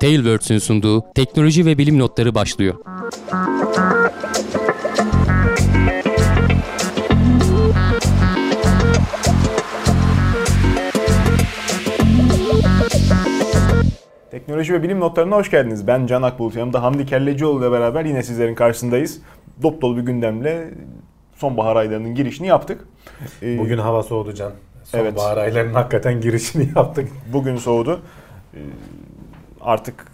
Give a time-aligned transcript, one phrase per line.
[0.00, 2.74] Tailwords'ün sunduğu teknoloji ve bilim notları başlıyor.
[14.30, 15.86] Teknoloji ve bilim notlarına hoş geldiniz.
[15.86, 16.56] Ben Can Akbulut.
[16.56, 19.20] Yanımda Hamdi Kellecioğlu ile beraber yine sizlerin karşısındayız.
[19.62, 20.70] Dop dolu bir gündemle
[21.34, 22.88] sonbahar aylarının girişini yaptık.
[23.42, 24.52] Ee, Bugün hava soğudu Can.
[24.90, 25.46] Sonbahar evet.
[25.46, 27.08] aylarının hakikaten girişini yaptık.
[27.32, 28.00] Bugün soğudu.
[28.54, 28.58] Ee,
[29.60, 30.06] artık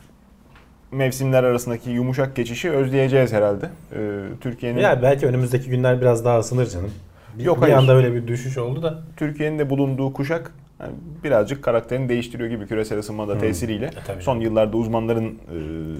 [0.93, 3.71] mevsimler arasındaki yumuşak geçişi özleyeceğiz herhalde.
[3.93, 6.91] Ee, Türkiye'nin Ya belki önümüzdeki günler biraz daha ısınır canım.
[7.39, 7.75] Bir, Yok, bir hayır.
[7.77, 9.03] anda öyle bir düşüş oldu da.
[9.17, 10.93] Türkiye'nin de bulunduğu kuşak yani
[11.25, 13.41] birazcık karakterini değiştiriyor gibi küresel ısınmada hmm.
[13.41, 13.91] tesiriyle.
[14.19, 15.29] E, Son yıllarda uzmanların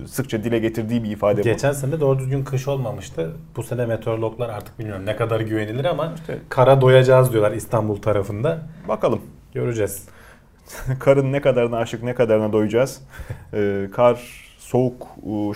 [0.05, 1.57] e, sıkça dile getirdiği bir ifade Geçen bu.
[1.57, 3.33] Geçen sene doğru düzgün kış olmamıştı.
[3.57, 8.59] Bu sene meteorologlar artık bilmiyorum ne kadar güvenilir ama işte, kara doyacağız diyorlar İstanbul tarafında.
[8.89, 9.21] Bakalım.
[9.55, 10.09] Göreceğiz.
[11.01, 13.01] Karın ne kadarına aşık ne kadarına doyacağız.
[13.55, 15.07] ee, kar, soğuk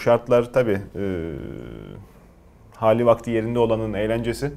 [0.02, 1.32] şartlar tabi e,
[2.76, 4.52] hali vakti yerinde olanın eğlencesi.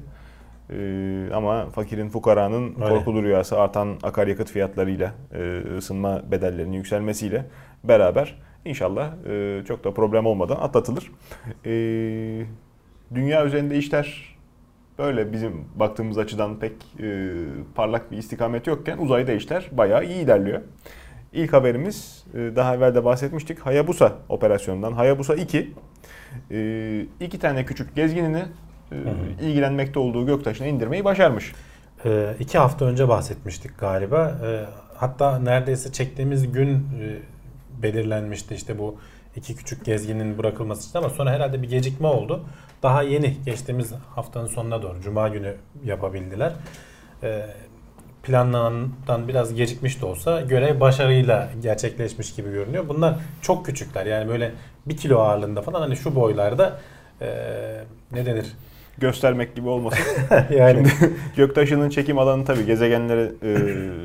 [0.70, 2.88] Ee, ama fakirin fukaranın Öyle.
[2.88, 7.46] korkulu rüyası artan akaryakıt fiyatlarıyla e, ısınma bedellerinin yükselmesiyle
[7.84, 11.10] beraber inşallah e, çok da problem olmadan atlatılır.
[11.66, 11.70] E,
[13.14, 14.36] dünya üzerinde işler
[14.98, 17.32] böyle bizim baktığımız açıdan pek e,
[17.74, 20.60] parlak bir istikamet yokken uzayda işler bayağı iyi ilerliyor.
[21.32, 24.92] İlk haberimiz daha evvel de bahsetmiştik Hayabusa operasyonundan.
[24.92, 25.72] Hayabusa 2
[26.50, 28.42] e, iki tane küçük gezginini
[28.92, 28.96] e,
[29.46, 31.52] ilgilenmekte olduğu göktaşına indirmeyi başarmış.
[32.04, 34.38] E, iki hafta önce bahsetmiştik galiba.
[34.46, 37.18] E, hatta neredeyse çektiğimiz gün e,
[37.82, 38.96] belirlenmişti işte bu
[39.36, 42.44] iki küçük gezginin bırakılması için ama sonra herhalde bir gecikme oldu.
[42.82, 45.54] Daha yeni geçtiğimiz haftanın sonuna doğru Cuma günü
[45.84, 46.52] yapabildiler.
[47.22, 47.46] E,
[48.22, 52.88] planlanandan biraz gecikmiş de olsa görev başarıyla gerçekleşmiş gibi görünüyor.
[52.88, 54.52] Bunlar çok küçükler yani böyle
[54.86, 56.80] bir kilo ağırlığında falan hani şu boylarda
[57.20, 57.28] e,
[58.12, 58.52] ne denir
[58.98, 60.04] göstermek gibi olmasın.
[60.50, 63.48] yani Şimdi, göktaşının çekim alanı tabii gezegenlere e,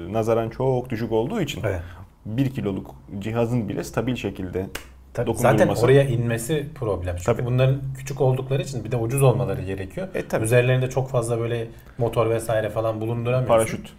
[0.13, 1.81] nazaran çok düşük olduğu için evet.
[2.25, 4.65] 1 kiloluk cihazın bile stabil şekilde
[5.13, 7.15] Tabii zaten oraya inmesi problem.
[7.15, 7.45] Çünkü tabii.
[7.45, 10.07] bunların küçük oldukları için bir de ucuz olmaları gerekiyor.
[10.13, 10.45] E, tabii.
[10.45, 11.67] Üzerlerinde çok fazla böyle
[11.97, 13.47] motor vesaire falan bulunduramıyorsun.
[13.47, 13.93] Paraşüt.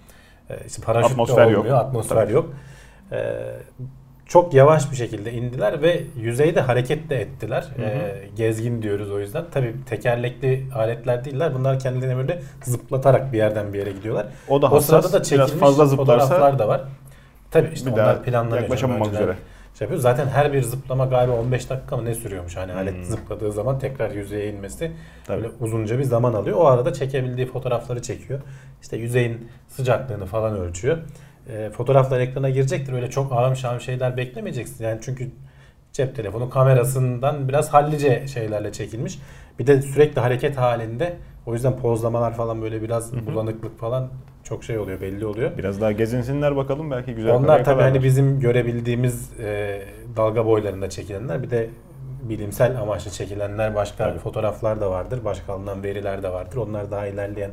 [0.50, 1.74] Ee, işte paraşüt atmosfer olmuyor, yok.
[1.74, 2.32] atmosfer tabii.
[2.32, 2.54] yok.
[3.12, 3.16] Ee,
[4.30, 7.64] çok yavaş bir şekilde indiler ve yüzeyde hareket de ettiler.
[7.76, 7.86] Hı hı.
[7.86, 9.44] E, gezgin diyoruz o yüzden.
[9.52, 11.54] Tabii tekerlekli aletler değiller.
[11.54, 14.26] Bunlar kendilerini böyle zıplatarak bir yerden bir yere gidiyorlar.
[14.48, 16.80] O da hassas, o sırada da çekilmiş fazla zıplarsa fotoğraflar da var.
[17.50, 18.60] Tabii işte onlar planlanıyor.
[18.60, 19.36] Yaklaşamamak üzere.
[19.78, 20.00] Şey yapıyor.
[20.00, 23.04] Zaten her bir zıplama galiba 15 dakika mı ne sürüyormuş hani alet hmm.
[23.04, 24.92] zıpladığı zaman tekrar yüzeye inmesi
[25.26, 25.42] Tabii.
[25.42, 26.56] böyle uzunca bir zaman alıyor.
[26.56, 28.40] O arada çekebildiği fotoğrafları çekiyor.
[28.82, 30.98] İşte yüzeyin sıcaklığını falan ölçüyor
[31.52, 32.92] e, fotoğraflar ekrana girecektir.
[32.92, 34.84] Öyle çok ağım şahım şeyler beklemeyeceksin.
[34.84, 35.30] Yani çünkü
[35.92, 39.18] cep telefonu kamerasından biraz hallice şeylerle çekilmiş.
[39.58, 41.16] Bir de sürekli hareket halinde.
[41.46, 43.26] O yüzden pozlamalar falan böyle biraz Hı-hı.
[43.26, 44.08] bulanıklık falan
[44.44, 45.58] çok şey oluyor belli oluyor.
[45.58, 47.34] Biraz daha gezinsinler bakalım belki güzel.
[47.34, 49.82] Onlar tabii hani bizim görebildiğimiz e,
[50.16, 51.70] dalga boylarında çekilenler bir de
[52.22, 54.18] bilimsel amaçlı çekilenler başka tabii.
[54.18, 55.24] fotoğraflar da vardır.
[55.24, 56.56] Başka alınan veriler de vardır.
[56.56, 57.50] Onlar daha ilerleyen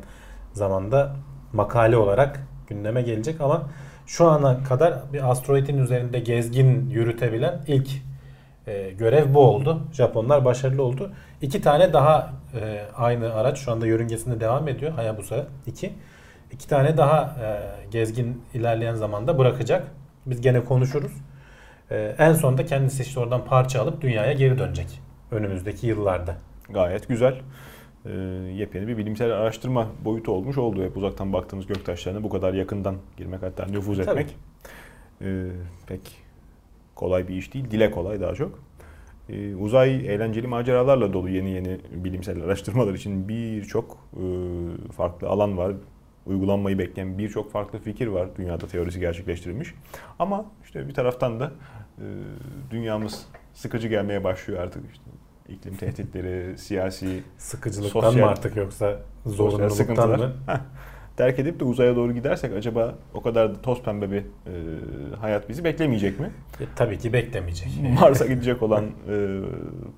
[0.52, 1.16] zamanda
[1.52, 3.68] makale olarak gündeme gelecek ama
[4.08, 7.88] şu ana kadar bir asteroidin üzerinde gezgin yürütebilen ilk
[8.66, 9.82] e, görev bu oldu.
[9.92, 11.12] Japonlar başarılı oldu.
[11.42, 14.92] İki tane daha e, aynı araç şu anda yörüngesinde devam ediyor.
[14.92, 15.92] Hayabusa 2.
[16.52, 17.60] İki tane daha e,
[17.90, 19.88] gezgin ilerleyen zamanda bırakacak.
[20.26, 21.12] Biz gene konuşuruz.
[21.90, 25.00] E, en sonunda kendisi işte oradan parça alıp dünyaya geri dönecek.
[25.30, 26.36] Önümüzdeki yıllarda.
[26.70, 27.34] Gayet güzel
[28.08, 28.14] e,
[28.52, 30.84] yepyeni bir bilimsel araştırma boyutu olmuş oldu.
[30.84, 34.36] Hep uzaktan baktığımız göktaşlarına bu kadar yakından girmek hatta nüfuz etmek
[35.22, 35.46] e,
[35.86, 36.00] pek
[36.94, 37.70] kolay bir iş değil.
[37.70, 38.58] Dile kolay daha çok.
[39.28, 44.22] E, uzay eğlenceli maceralarla dolu yeni yeni bilimsel araştırmalar için birçok e,
[44.92, 45.72] farklı alan var.
[46.26, 49.74] Uygulanmayı bekleyen birçok farklı fikir var dünyada teorisi gerçekleştirilmiş.
[50.18, 51.52] Ama işte bir taraftan da
[51.98, 52.04] e,
[52.70, 54.82] dünyamız sıkıcı gelmeye başlıyor artık.
[54.92, 55.04] işte
[55.48, 60.32] iklim tehditleri, siyasi, sıkıcılıktan sosyal, mı artık yoksa zorunluluktan mı?
[61.18, 64.24] terk edip de uzaya doğru gidersek acaba o kadar da toz pembe bir e,
[65.20, 66.30] hayat bizi beklemeyecek mi?
[66.60, 67.68] E, tabii ki beklemeyecek.
[68.00, 69.40] Mars'a gidecek olan e,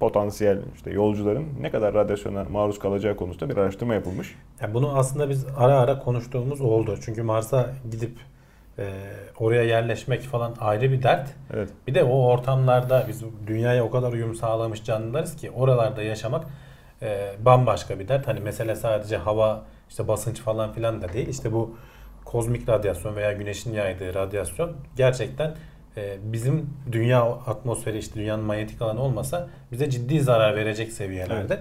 [0.00, 4.34] potansiyel işte yolcuların ne kadar radyasyona maruz kalacağı konusunda bir araştırma yapılmış.
[4.60, 6.98] Yani bunu aslında biz ara ara konuştuğumuz oldu.
[7.00, 8.12] Çünkü Mars'a gidip
[8.80, 8.84] e,
[9.38, 11.28] oraya yerleşmek falan ayrı bir dert.
[11.54, 11.68] Evet.
[11.86, 16.46] Bir de o ortamlarda biz dünyaya o kadar uyum sağlamış canlılarız ki oralarda yaşamak
[17.02, 18.26] e, bambaşka bir dert.
[18.26, 21.28] Hani mesele sadece hava işte basınç falan filan da değil.
[21.28, 21.76] İşte bu
[22.24, 25.54] kozmik radyasyon veya güneşin yaydığı radyasyon gerçekten
[25.96, 31.60] e, bizim dünya atmosferi işte dünyanın manyetik alanı olmasa bize ciddi zarar verecek seviyelerde.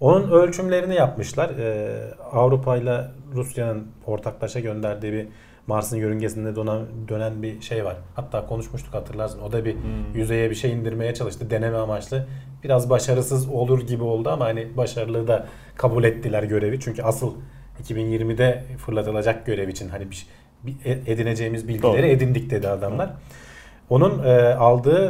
[0.00, 1.50] Onun ölçümlerini yapmışlar.
[1.50, 3.04] E, Avrupa ile
[3.34, 5.28] Rusya'nın ortaklaşa gönderdiği bir
[5.66, 7.96] Mars'ın yörüngesinde dönen, dönen bir şey var.
[8.14, 9.40] Hatta konuşmuştuk hatırlarsın.
[9.40, 9.80] O da bir Hmm.
[10.14, 12.26] yüzeye bir şey indirmeye çalıştı deneme amaçlı.
[12.64, 16.80] Biraz başarısız olur gibi oldu ama hani başarılı da kabul ettiler görevi.
[16.80, 17.34] Çünkü asıl
[17.82, 20.26] 2020'de fırlatılacak görev için hani bir,
[20.62, 22.06] bir e- edineceğimiz bilgileri Doğru.
[22.06, 23.10] edindik dedi adamlar.
[23.90, 25.08] Onun e, aldığı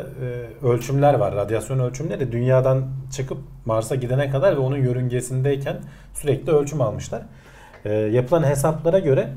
[0.62, 1.34] e, ölçümler var.
[1.34, 5.76] Radyasyon ölçümleri dünyadan çıkıp Mars'a gidene kadar ve onun yörüngesindeyken
[6.14, 7.22] sürekli ölçüm almışlar.
[7.84, 9.28] E, yapılan hesaplara göre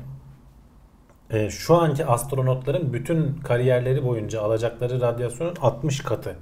[1.30, 6.36] e, şu anki astronotların bütün kariyerleri boyunca alacakları radyasyonun 60 katı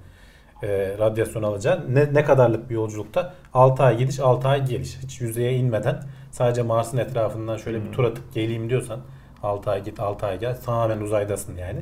[0.63, 1.95] e, radyasyon alacağı.
[1.95, 3.35] Ne, ne kadarlık bir yolculukta?
[3.55, 4.99] 6 ay gidiş 6 ay geliş.
[5.03, 9.01] Hiç yüzeye inmeden sadece Mars'ın etrafından şöyle bir tur atıp geleyim diyorsan
[9.43, 11.81] 6 ay git 6 ay gel tamamen uzaydasın yani.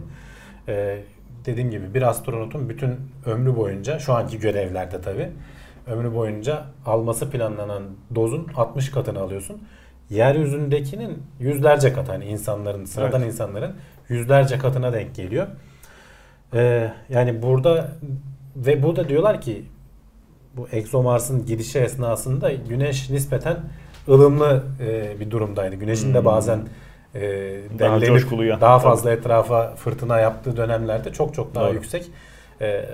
[0.68, 1.02] E,
[1.46, 5.32] dediğim gibi bir astronotun bütün ömrü boyunca şu anki görevlerde tabi
[5.86, 7.82] ömrü boyunca alması planlanan
[8.14, 9.62] dozun 60 katını alıyorsun.
[10.12, 13.32] Yeryüzündekinin yüzlerce katı hani insanların sıradan Evet.
[13.32, 13.72] insanların
[14.08, 15.46] yüzlerce katına denk geliyor.
[16.54, 17.88] Ee, yani burada
[18.56, 19.64] ve burada diyorlar ki
[20.56, 23.56] bu ExoMars'ın gidişi esnasında Güneş nispeten
[24.08, 25.76] ılımlı e, bir durumdaydı.
[25.76, 26.24] Güneşin de Hmm.
[26.24, 26.60] bazen
[27.14, 27.20] e,
[27.78, 28.82] Daha coşkulu daha Tabii.
[28.82, 31.74] fazla etrafa fırtına yaptığı dönemlerde çok çok daha Doğru.
[31.74, 32.06] yüksek
[32.60, 32.84] e,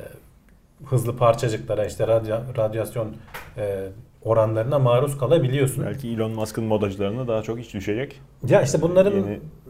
[0.87, 3.17] hızlı parçacıklara işte radya, radyasyon
[3.57, 3.85] e,
[4.23, 5.85] oranlarına maruz kalabiliyorsun.
[5.87, 8.21] Belki Elon Musk'ın modacılarına daha çok iş düşecek.
[8.49, 9.23] Ya işte bunların Yeni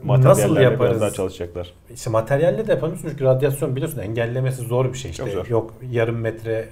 [0.04, 1.14] nasıl materyallerle biraz daha yaparız?
[1.14, 1.72] çalışacaklar.
[1.94, 5.30] İşte materyalle de yapamıyorsun çünkü radyasyon biliyorsun engellemesi zor bir şey işte.
[5.30, 5.46] Zor.
[5.46, 6.68] Yok yarım metre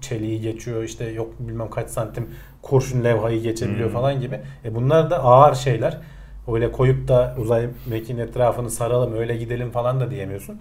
[0.00, 2.28] çeliği geçiyor işte yok bilmem kaç santim
[2.62, 3.94] kurşun levhayı geçebiliyor Hmm.
[3.96, 4.40] falan gibi.
[4.64, 5.98] E bunlar da ağır şeyler.
[6.52, 10.58] Öyle koyup da uzay mekiğinin etrafını saralım öyle gidelim falan da diyemiyorsun.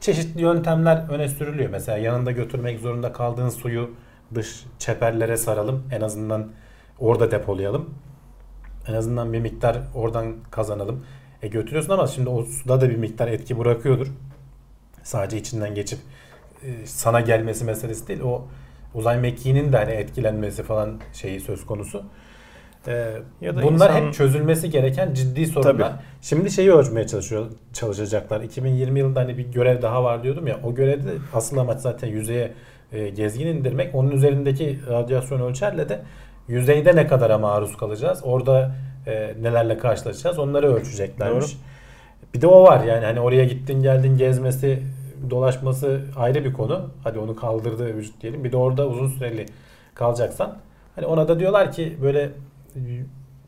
[0.00, 1.70] Çeşitli yöntemler öne sürülüyor.
[1.70, 3.90] Mesela yanında götürmek zorunda kaldığın suyu
[4.34, 5.82] dış çeperlere saralım.
[5.92, 6.48] En azından
[6.98, 7.90] orada depolayalım.
[8.88, 11.06] En azından bir miktar oradan kazanalım.
[11.42, 14.06] E götürüyorsun ama şimdi o suda da bir miktar etki bırakıyordur.
[15.02, 15.98] Sadece içinden geçip
[16.64, 18.20] e, sana gelmesi meselesi değil.
[18.20, 18.44] O
[18.94, 22.02] uzay mekiğinin de hani etkilenmesi falan şeyi söz konusu.
[22.86, 25.72] E, Ya da bunlar insan- hep çözülmesi gereken ciddi sorunlar.
[25.90, 26.00] Tabii.
[26.22, 28.40] Şimdi şeyi ölçmeye çalışıyor çalışacaklar.
[28.40, 30.60] 2020 yılında hani bir görev daha var diyordum ya.
[30.64, 32.52] O görevde asıl amaç zaten yüzeye
[32.94, 33.94] e, gezgin indirmek.
[33.94, 36.00] Onun üzerindeki radyasyon ölçerle de
[36.48, 38.20] yüzeyde ne kadara maruz kalacağız?
[38.24, 38.74] Orada
[39.06, 40.38] e, nelerle karşılaşacağız?
[40.38, 41.44] Onları ölçeceklermiş.
[41.44, 41.60] Doğru.
[42.34, 44.82] Bir de o var yani hani oraya gittin geldin gezmesi
[45.30, 46.90] dolaşması ayrı bir konu.
[47.04, 48.44] Hadi onu kaldırdığı vücut diyelim.
[48.44, 49.46] Bir de orada uzun süreli
[49.94, 50.56] kalacaksan
[50.94, 52.30] hani ona da diyorlar ki böyle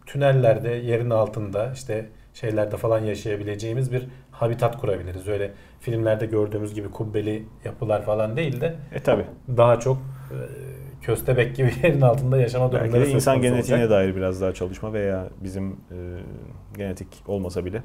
[0.07, 4.09] tünellerde yerin altında işte şeylerde falan yaşayabileceğimiz bir
[4.41, 5.29] habitat kurabiliriz.
[5.29, 5.51] Öyle
[5.81, 9.25] filmlerde gördüğümüz gibi kubbeli yapılar falan değil de E tabi.
[9.57, 9.97] daha çok
[10.31, 10.37] e,
[11.03, 13.91] köstebek gibi yerin altında yaşama Belki durumları de söz insan genetiğine olacak.
[13.91, 15.77] dair biraz daha çalışma veya bizim e,
[16.77, 17.83] genetik olmasa bile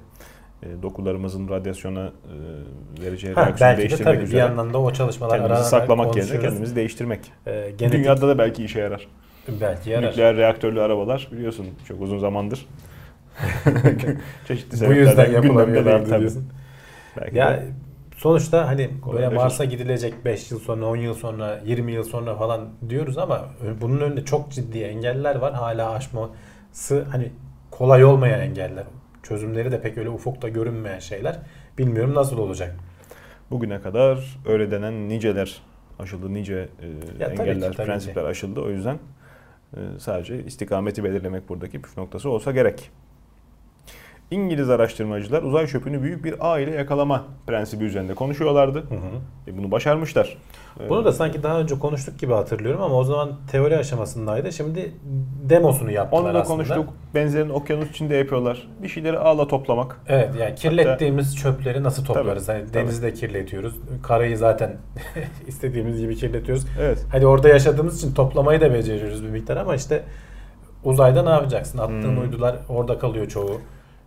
[0.63, 4.93] e, dokularımızın radyasyona e, vereceği Ha, reaksiyonu belki de değiştirmek bir üzere yandan da o
[4.93, 7.19] çalışmalar kendimizi saklamak yerine kendimizi değiştirmek.
[7.47, 9.07] E, genetik Dünyada da belki işe yarar.
[9.61, 10.07] belki yarar.
[10.11, 12.65] Nükleer reaktörlü arabalar biliyorsun çok uzun zamandır.
[14.47, 16.49] Çeşitli Bu sebeplerden yüzden gündemde yapılamıyorlar diyorsun.
[17.17, 17.63] Belki Ya de
[18.15, 19.29] sonuçta hani böyle.
[19.29, 23.45] Mars'a gidilecek 5 yıl sonra, 10 yıl sonra, 20 yıl sonra falan diyoruz ama
[23.81, 25.53] bunun önünde çok ciddi engeller var.
[25.53, 27.31] Hala aşması hani
[27.71, 28.83] kolay olmayan engeller.
[29.23, 31.39] Çözümleri de pek öyle ufukta görünmeyen şeyler.
[31.77, 32.75] Bilmiyorum nasıl olacak.
[33.51, 35.61] bugüne kadar öyle denen niceler
[35.99, 36.87] aşıldı, nice e,
[37.19, 38.61] Ya ki, engeller, tabii prensipler aşıldı.
[38.61, 38.99] O yüzden
[39.73, 42.91] e, sadece istikameti belirlemek buradaki püf noktası olsa gerek.
[44.31, 48.79] İngiliz araştırmacılar uzay çöpünü büyük bir ağ ile yakalama prensibi üzerinde konuşuyorlardı.
[48.79, 49.51] Hı hı.
[49.51, 50.37] E, bunu başarmışlar.
[50.89, 54.51] Bunu da sanki daha önce konuştuk gibi hatırlıyorum ama o zaman teori aşamasındaydı.
[54.51, 54.91] Şimdi
[55.49, 56.55] demosunu yaptılar Onu da aslında.
[56.55, 56.93] konuştuk.
[57.15, 58.67] Benzerini okyanus içinde yapıyorlar.
[58.83, 60.01] Bir şeyleri ağla toplamak.
[60.07, 62.45] Evet yani kirlettiğimiz çöpleri nasıl toplarız?
[62.45, 62.83] Tabii, hani tabii.
[62.83, 63.75] denizi de kirletiyoruz.
[64.03, 64.77] Karayı zaten
[65.47, 66.65] istediğimiz gibi kirletiyoruz.
[66.79, 67.05] Evet.
[67.11, 70.03] Hadi orada yaşadığımız için toplamayı da beceriyoruz bir miktar ama işte
[70.83, 71.77] uzayda ne yapacaksın?
[71.77, 72.21] Attığın Hmm.
[72.21, 73.61] uydular orada kalıyor çoğu.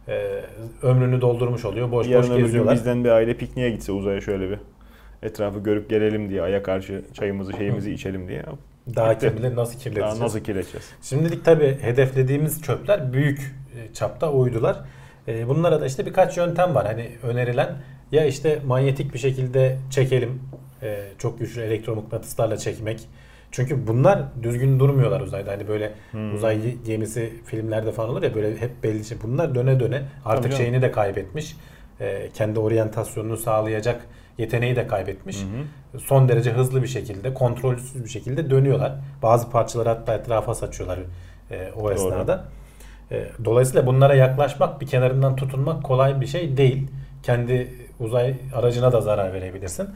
[0.08, 0.40] Ee,
[0.82, 1.90] ömrünü doldurmuş oluyor.
[1.92, 2.74] Boş Yarın boş geziyorlar.
[2.74, 4.58] bizden bir aile pikniğe gitse uzaya şöyle bir
[5.22, 8.42] etrafı görüp gelelim diye aya karşı çayımızı şeyimizi içelim diye.
[8.96, 10.14] Daha kim bilir nasıl kirleteceğiz.
[10.16, 10.90] Daha nasıl kirleteceğiz?
[11.02, 14.80] Şimdilik tabii hedeflediğimiz çöpler büyük e, çapta uydular.
[15.28, 16.86] E, Bunlara da işte birkaç yöntem var.
[16.86, 17.76] Hani önerilen
[18.12, 20.40] ya işte manyetik bir şekilde çekelim.
[20.82, 23.00] e, Çok güçlü elektromıknatıslarla çekmek.
[23.54, 25.50] Çünkü bunlar düzgün durmuyorlar uzayda.
[25.52, 25.92] Hani böyle
[26.34, 29.18] uzay gemisi filmlerde falan olur ya böyle hep belli şey.
[29.22, 31.56] Bunlar döne döne artık Tabii şeyini de kaybetmiş.
[32.00, 34.06] Ee, kendi oryantasyonunu sağlayacak
[34.38, 35.38] yeteneği de kaybetmiş.
[35.98, 38.92] Son derece hızlı bir şekilde, kontrolsüz bir şekilde dönüyorlar.
[39.22, 40.98] Bazı parçaları hatta etrafa saçıyorlar
[41.50, 42.44] e, o esnada.
[43.10, 46.90] E, Dolayısıyla bunlara yaklaşmak, bir kenarından tutunmak kolay bir şey değil.
[47.22, 49.88] Kendi uzay aracına da zarar verebilirsin.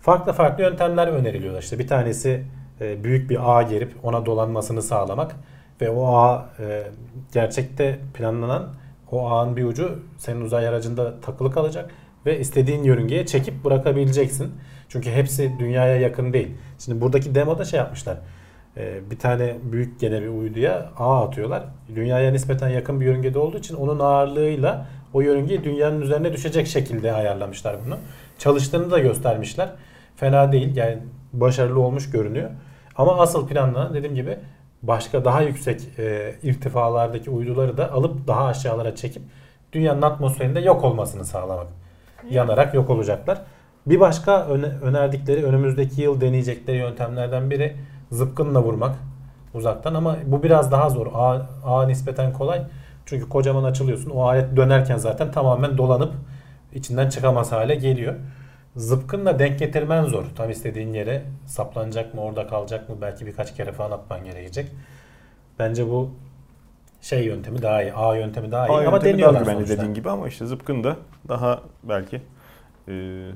[0.00, 1.62] Farklı farklı yöntemler öneriliyor.
[1.62, 2.42] İşte bir tanesi
[2.80, 5.36] e, büyük bir ağ gerip ona dolanmasını sağlamak
[5.80, 6.82] ve o ağ e,
[7.32, 8.68] gerçekte planlanan
[9.12, 11.90] o ağın bir ucu senin uzay aracında takılı kalacak
[12.26, 14.52] ve istediğin yörüngeye çekip bırakabileceksin.
[14.88, 16.48] Çünkü hepsi dünyaya yakın değil.
[16.78, 18.18] Şimdi buradaki demoda şey yapmışlar.
[18.76, 21.64] Ee, bir tane büyük gene bir uyduya ağ atıyorlar.
[21.94, 27.12] Dünyaya nispeten yakın bir yörüngede olduğu için onun ağırlığıyla o yörüngeyi dünyanın üzerine düşecek şekilde
[27.12, 27.98] ayarlamışlar bunu.
[28.38, 29.68] Çalıştığını da göstermişler.
[30.16, 30.76] Fena değil.
[30.76, 30.98] Yani
[31.32, 32.50] başarılı olmuş görünüyor.
[32.98, 34.38] Ama asıl planlanan dediğim gibi
[34.82, 39.22] başka daha yüksek e, irtifalardaki uyduları da alıp daha aşağılara çekip
[39.72, 41.66] dünyanın atmosferinde yok olmasını sağlamak.
[42.30, 43.42] Yanarak yok olacaklar.
[43.86, 47.76] Bir başka öne- önerdikleri önümüzdeki yıl deneyecekleri yöntemlerden biri
[48.10, 48.96] zıpkınla vurmak
[49.54, 51.06] uzaktan ama bu biraz daha zor.
[51.14, 52.62] Ağ, ağ nispeten kolay.
[53.06, 54.10] Çünkü kocaman açılıyorsun.
[54.10, 56.12] O alet dönerken zaten tamamen dolanıp
[56.74, 58.14] içinden çıkamaz hale geliyor.
[58.76, 60.24] Zıpkınla denk getirmen zor.
[60.36, 64.72] Tam istediğin yere saplanacak mı, orada kalacak mı belki birkaç kere falan atman gerekecek.
[65.58, 66.10] Bence bu
[67.00, 67.92] şey yöntemi daha iyi.
[67.92, 69.76] A yöntemi daha iyi A ama daha deniyorlar güvenli sonuçta.
[69.76, 70.96] dediğin gibi ama işte zıpkın da
[71.28, 72.22] daha belki
[72.88, 73.26] e,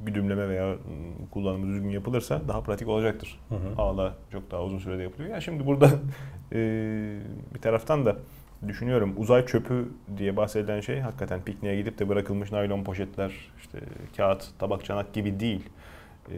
[0.00, 3.40] güdümleme veya mm, kullanımı düzgün yapılırsa daha pratik olacaktır.
[3.48, 3.82] Hı hı.
[3.82, 5.30] Ağla çok daha uzun sürede yapılıyor.
[5.30, 5.86] Ya şimdi burada
[6.52, 6.58] e,
[7.54, 8.16] bir taraftan da
[8.68, 13.78] düşünüyorum uzay çöpü diye bahsedilen şey hakikaten pikniğe gidip de bırakılmış naylon poşetler, işte
[14.16, 15.62] kağıt, tabak, çanak gibi değil.
[16.30, 16.36] E,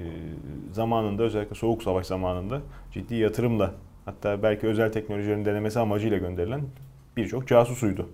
[0.73, 2.61] zamanında özellikle soğuk savaş zamanında
[2.93, 6.63] ciddi yatırımla hatta belki özel teknolojilerin denemesi amacıyla gönderilen
[7.17, 8.09] birçok casusuydu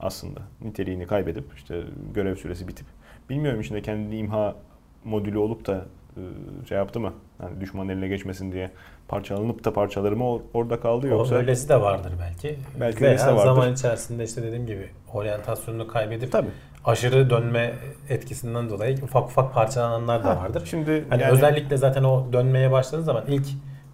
[0.00, 0.40] aslında.
[0.60, 1.82] Niteliğini kaybedip işte
[2.14, 2.86] görev süresi bitip
[3.30, 4.56] bilmiyorum içinde kendi imha
[5.04, 6.22] modülü olup da e,
[6.68, 7.12] şey yaptı mı?
[7.42, 8.70] Yani düşman eline geçmesin diye
[9.16, 12.58] parçalanıp da parçaları mı or- orada kaldı O yoksa öylesi de vardır belki.
[12.80, 13.44] Belki Veya öylesi de vardır.
[13.44, 16.48] zaman içerisinde işte dediğim gibi oryantasyonunu kaybedip tabii.
[16.84, 17.74] aşırı dönme
[18.08, 20.62] etkisinden dolayı ufak ufak parçalananlar da Ha, vardır.
[20.66, 23.46] Şimdi Hani yani özellikle zaten o dönmeye başladığı zaman ilk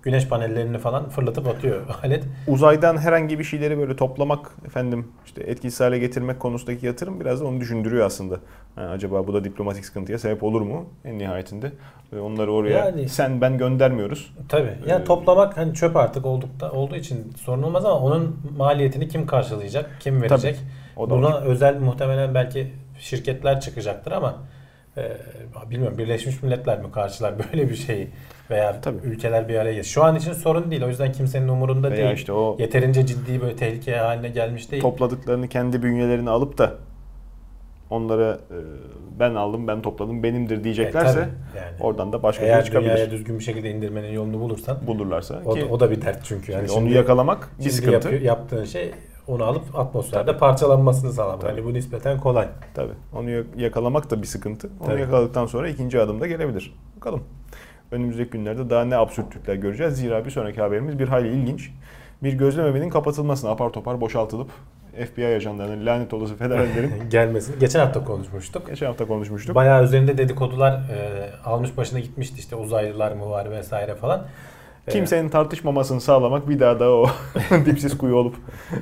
[0.02, 2.25] güneş panellerini falan fırlatıp atıyor alet.
[2.47, 7.45] uzaydan herhangi bir şeyleri böyle toplamak efendim işte etkisiz hale getirmek konusundaki yatırım biraz da
[7.47, 8.37] onu düşündürüyor aslında.
[8.75, 11.73] Ha, acaba bu da diplomatik sıkıntıya sebep olur mu en nihayetinde?
[12.21, 14.35] Onları oraya Yani- sen ben göndermiyoruz.
[14.49, 14.73] Tabii.
[14.87, 19.26] Yani Ee, toplamak hani çöp artık oldukta olduğu için sorun olmaz ama onun maliyetini kim
[19.26, 19.90] karşılayacak?
[20.00, 20.57] Kim verecek?
[20.97, 21.43] O da Buna var.
[21.47, 24.35] özel muhtemelen belki şirketler çıkacaktır ama
[24.99, 28.09] e, bilmiyorum Birleşmiş Milletler mi karşılar böyle bir şeyi
[28.50, 28.97] veya Tabii.
[29.07, 29.85] ülkeler bir araya gelir.
[29.85, 30.83] Şu an için sorun değil.
[30.83, 32.17] O yüzden kimsenin umurunda Veya değil.
[32.17, 34.83] işte o Yeterince ciddi böyle tehlike haline gelmiş değil.
[34.83, 36.73] topladıklarını kendi bünyelerine alıp da
[37.90, 38.57] onlara e,
[39.21, 41.59] ben aldım, ben topladım, benimdir E, diyeceklerse tabii.
[41.59, 41.76] yani.
[41.81, 42.90] oradan da başka Eğer şey çıkabilir.
[42.90, 46.25] dünyaya düzgün bir şekilde indirmenin yolunu bulursan Bulurlarsa o, ki da, o da bir dert
[46.25, 46.52] çünkü.
[46.52, 47.93] Yani şimdi onu yakalamak bir sıkıntı.
[47.93, 48.90] yapıyor- yaptığın şey
[49.28, 50.38] onu alıp atmosferde Tabii.
[50.38, 51.40] parçalanmasını sağlamak.
[51.40, 51.50] Tabii.
[51.52, 52.49] Hani bu nispeten kolay.
[52.75, 52.92] Tabii.
[53.16, 54.70] Onu yak- yakalamak da bir sıkıntı.
[54.80, 55.00] Onu Tabii.
[55.00, 56.75] yakaladıktan sonra ikinci adımda gelebilir.
[56.97, 57.23] Bakalım.
[57.90, 59.94] Önümüzdeki günlerde daha ne absürtlükler göreceğiz.
[59.97, 61.70] Zira bir sonraki haberimiz bir hayli ilginç.
[62.23, 64.49] Bir gözlemevinin kapatılmasına apar topar boşaltılıp
[65.14, 67.58] FBI ajanlarının lanet olası federallerin Gelmesin.
[67.61, 68.66] Geçen hafta konuşmuştuk.
[68.66, 69.54] geçen hafta konuşmuştuk.
[69.54, 74.26] Bayağı üzerinde dedikodular e, almış başına gitmişti işte uzaylılar mı var vesaire falan.
[74.88, 77.07] Kimsenin tartışmamasını sağlamak bir daha da o
[77.66, 78.37] dipsiz kuyu olup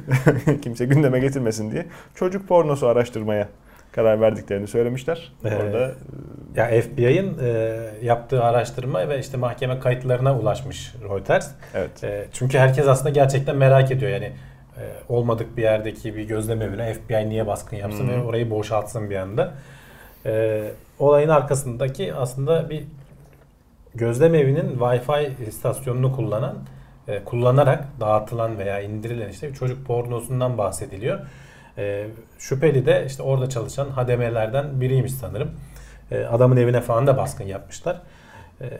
[0.62, 3.48] kimse gündeme getirmesin diye çocuk pornosu araştırmaya
[3.92, 5.32] karar verdiklerini söylemişler.
[5.44, 5.92] Ee, Orada
[6.56, 11.50] ya FBI'ın e, yaptığı araştırma ve işte mahkeme kayıtlarına ulaşmış Reuters.
[11.75, 12.04] evet.
[12.04, 14.32] E, çünkü herkes aslında gerçekten merak ediyor yani
[14.76, 18.12] e, olmadık bir yerdeki bir gözlem evine FBI niye baskın yapsın Hı.
[18.12, 19.54] ve orayı boşaltsın bir anda.
[20.26, 20.62] E,
[20.98, 22.84] olayın arkasındaki aslında bir
[23.96, 26.56] gözlem evinin Wi-Fi istasyonunu kullanan
[27.08, 31.20] e, kullanarak dağıtılan veya indirilen işte çocuk pornosundan bahsediliyor.
[31.78, 32.06] E,
[32.38, 35.50] şüpheli de işte orada çalışan hademelerden biriymiş sanırım.
[36.10, 38.00] E, adamın evine falan da baskın yapmışlar.
[38.60, 38.70] E,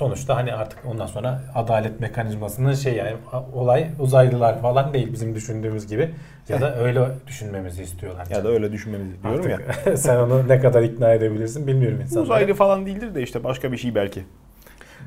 [0.00, 3.12] sonuçta hani artık ondan sonra adalet mekanizmasının şey yani
[3.54, 6.10] olay uzaylılar falan değil bizim düşündüğümüz gibi
[6.48, 8.26] ya da öyle düşünmemizi istiyorlar.
[8.30, 9.56] Ya da öyle düşünmemizi diyorum ya.
[9.56, 12.24] Artık sen onu ne kadar ikna edebilirsin bilmiyorum insanlara.
[12.24, 14.24] Uzaylı falan değildir de işte başka bir şey belki.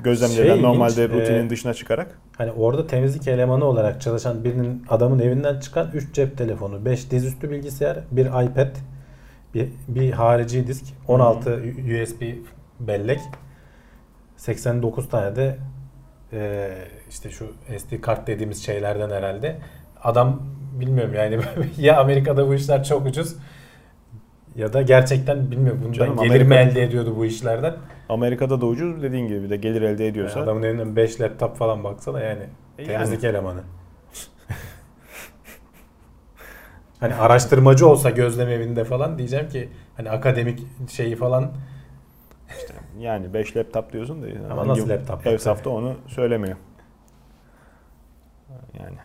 [0.04, 2.18] Gözlemlenen Şey ilginç, normalde rutinin e, dışına çıkarak.
[2.38, 7.50] Hani orada temizlik elemanı olarak çalışan birinin adamın evinden çıkan 3 cep telefonu, 5 dizüstü
[7.50, 8.76] bilgisayar, bir iPad,
[9.54, 11.62] bir, bir harici disk, 16
[12.02, 12.22] USB
[12.80, 13.20] bellek,
[14.44, 15.58] 89 tane de
[16.32, 16.70] e,
[17.10, 19.58] işte şu SD kart dediğimiz şeylerden herhalde.
[20.02, 20.42] Adam
[20.80, 21.38] bilmiyorum yani
[21.78, 23.36] ya Amerika'da bu işler çok ucuz
[24.56, 27.74] ya da gerçekten bilmiyorum bundan Canım, gelir mi Amerika- elde ediyordu bu işlerden.
[28.08, 30.40] Amerika'da da ucuz dediğin gibi bir de gelir elde ediyorsa.
[30.40, 32.42] Adamın elinden 5 laptop falan baksana yani.
[32.78, 33.60] E Temizlik elemanı.
[37.00, 41.52] hani araştırmacı olsa gözlem evinde falan diyeceğim ki hani akademik şeyi falan
[42.98, 45.26] Yani 5 laptop diyorsun da Ama hangi nasıl laptop?
[45.26, 46.56] Ev safta onu söylemiyor.
[48.80, 48.96] Yani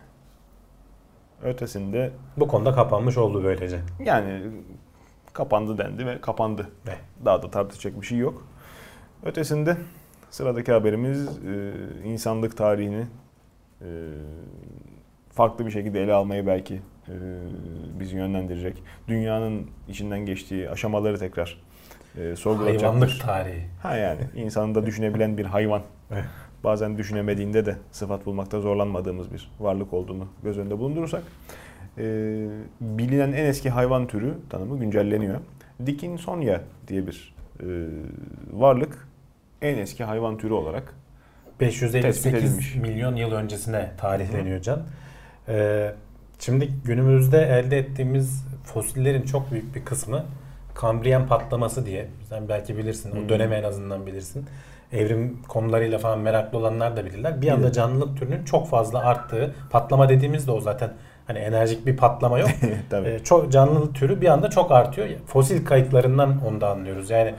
[1.44, 3.80] ötesinde bu konuda kapanmış oldu böylece.
[4.06, 4.42] yani
[5.34, 6.70] kapandı dendi ve kapandı.
[6.88, 6.92] Ve
[7.26, 8.48] Daha da tartışacak bir şey yok.
[9.24, 9.78] Ötesinde
[10.30, 13.08] sıradaki haberimiz e, insanlık tarihini
[13.82, 13.88] e,
[15.30, 17.14] farklı bir şekilde ele almayı belki e,
[18.00, 18.84] bizi yönlendirecek.
[19.08, 21.62] Dünyanın içinden geçtiği aşamaları tekrar
[22.20, 22.86] e, sorgulatacaktır.
[22.88, 23.66] hayvanlık tarihi.
[23.84, 25.82] Ha yani insanın da düşünebilen bir hayvan.
[26.64, 31.24] Bazen düşünemediğinde de sıfat bulmakta zorlanmadığımız bir varlık olduğunu göz önünde bulundurursak
[31.98, 32.04] e,
[32.82, 35.40] bilinen en eski hayvan türü tanımı güncelleniyor.
[35.86, 37.66] Dickinsonia diye bir e,
[38.52, 39.08] varlık
[39.62, 40.94] en eski hayvan türü olarak
[41.60, 42.76] Tespit 558 edilmiş.
[42.76, 44.82] milyon yıl öncesine tarihleniyor Can.
[45.48, 45.92] Ee,
[46.40, 50.26] şimdi günümüzde elde ettiğimiz fosillerin çok büyük bir kısmı
[50.80, 52.08] Kambriyen patlaması diye.
[52.30, 53.12] Sen belki bilirsin.
[53.12, 53.26] Hmm.
[53.26, 54.46] O dönemi en azından bilirsin.
[54.92, 57.42] Evrim konularıyla falan meraklı olanlar da bilirler.
[57.42, 60.94] Bir anda canlılık türünün çok fazla arttığı, patlama dediğimiz de o zaten.
[61.28, 62.50] Hani enerjik bir patlama yok.
[62.90, 63.10] tabii.
[63.10, 65.08] Ee, çok canlılık türü bir anda çok artıyor.
[65.26, 67.10] Fosil kayıtlarından onu da anlıyoruz.
[67.10, 67.34] Yani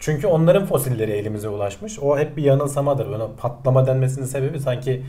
[0.00, 1.98] çünkü onların fosilleri elimize ulaşmış.
[1.98, 3.06] O hep bir yanılsamadır.
[3.06, 5.02] Ona patlama denmesinin sebebi sanki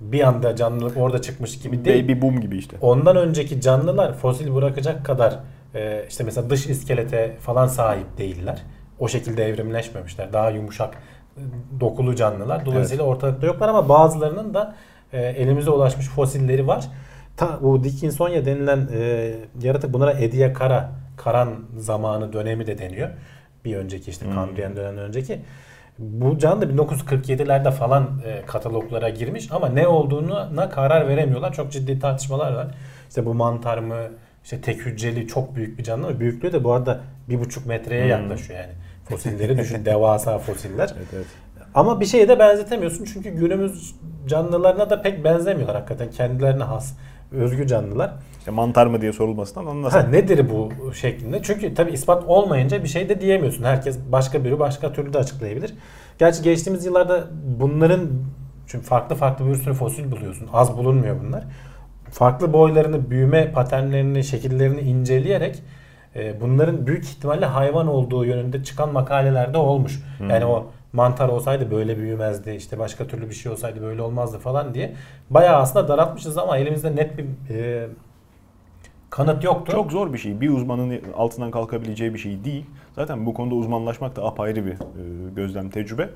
[0.00, 2.04] bir anda canlılık orada çıkmış gibi değil.
[2.04, 2.76] Baby boom gibi işte.
[2.80, 5.38] Ondan önceki canlılar fosil bırakacak kadar
[5.74, 8.62] e, işte mesela dış iskelete falan sahip değiller.
[8.98, 10.32] O şekilde evrimleşmemişler.
[10.32, 10.94] Daha yumuşak
[11.36, 11.40] e,
[11.80, 12.66] dokulu canlılar.
[12.66, 14.74] Dolayısıyla ortalıkta yoklar ama bazılarının da
[15.12, 16.84] e, elimize ulaşmış fosilleri var.
[17.36, 23.08] Ta, bu Dickinsonia denilen e, yaratık bunlara Ediacara, Karan zamanı dönemi de deniyor.
[23.64, 24.34] Bir önceki işte Hmm.
[24.34, 25.40] Kambriyen döneminden önceki.
[25.98, 31.52] Bu canlı da 1947'lerde falan e, kataloglara girmiş ama ne olduğuna karar veremiyorlar.
[31.52, 32.74] Çok ciddi tartışmalar var.
[33.08, 33.96] İşte bu mantar mı,
[34.44, 36.20] işte tek hücreli çok büyük bir canlı mı?
[36.20, 38.10] Büyüklüğü de bu arada bir buçuk metreye Hmm.
[38.10, 38.72] yaklaşıyor yani.
[39.08, 40.94] Fosilleri düşün devasa fosiller.
[40.98, 41.26] Evet, evet.
[41.74, 43.94] Ama bir şeye de benzetemiyorsun çünkü günümüz
[44.26, 46.10] canlılarına da pek benzemiyorlar hakikaten.
[46.10, 46.92] Kendilerine has,
[47.32, 48.12] özgü canlılar.
[48.38, 49.98] İşte mantar mı diye sorulmasından anlasın.
[50.00, 51.42] Ha, nedir bu şeklinde?
[51.42, 53.64] Çünkü tabi ispat olmayınca bir şey de diyemiyorsun.
[53.64, 55.74] Herkes başka biri başka türlü de açıklayabilir.
[56.18, 57.24] Gerçi geçtiğimiz yıllarda
[57.60, 58.00] bunların
[58.66, 60.48] çünkü farklı farklı bir sürü fosil buluyorsun.
[60.52, 61.44] Az bulunmuyor bunlar.
[62.14, 65.62] Farklı boylarını, büyüme paternlerini, şekillerini inceleyerek
[66.16, 70.02] e, bunların büyük ihtimalle hayvan olduğu yönünde çıkan makaleler de olmuş.
[70.18, 70.30] Hmm.
[70.30, 74.74] Yani o mantar olsaydı böyle büyümezdi, işte başka türlü bir şey olsaydı böyle olmazdı falan
[74.74, 74.94] diye.
[75.30, 77.88] Bayağı aslında daraltmışız ama elimizde net bir e,
[79.10, 79.72] kanıt yoktu.
[79.72, 80.40] Çok zor bir şey.
[80.40, 82.66] Bir uzmanın altından kalkabileceği bir şey değil.
[82.94, 84.76] Zaten bu konuda uzmanlaşmak da apayrı bir e,
[85.36, 86.10] gözlem, tecrübe.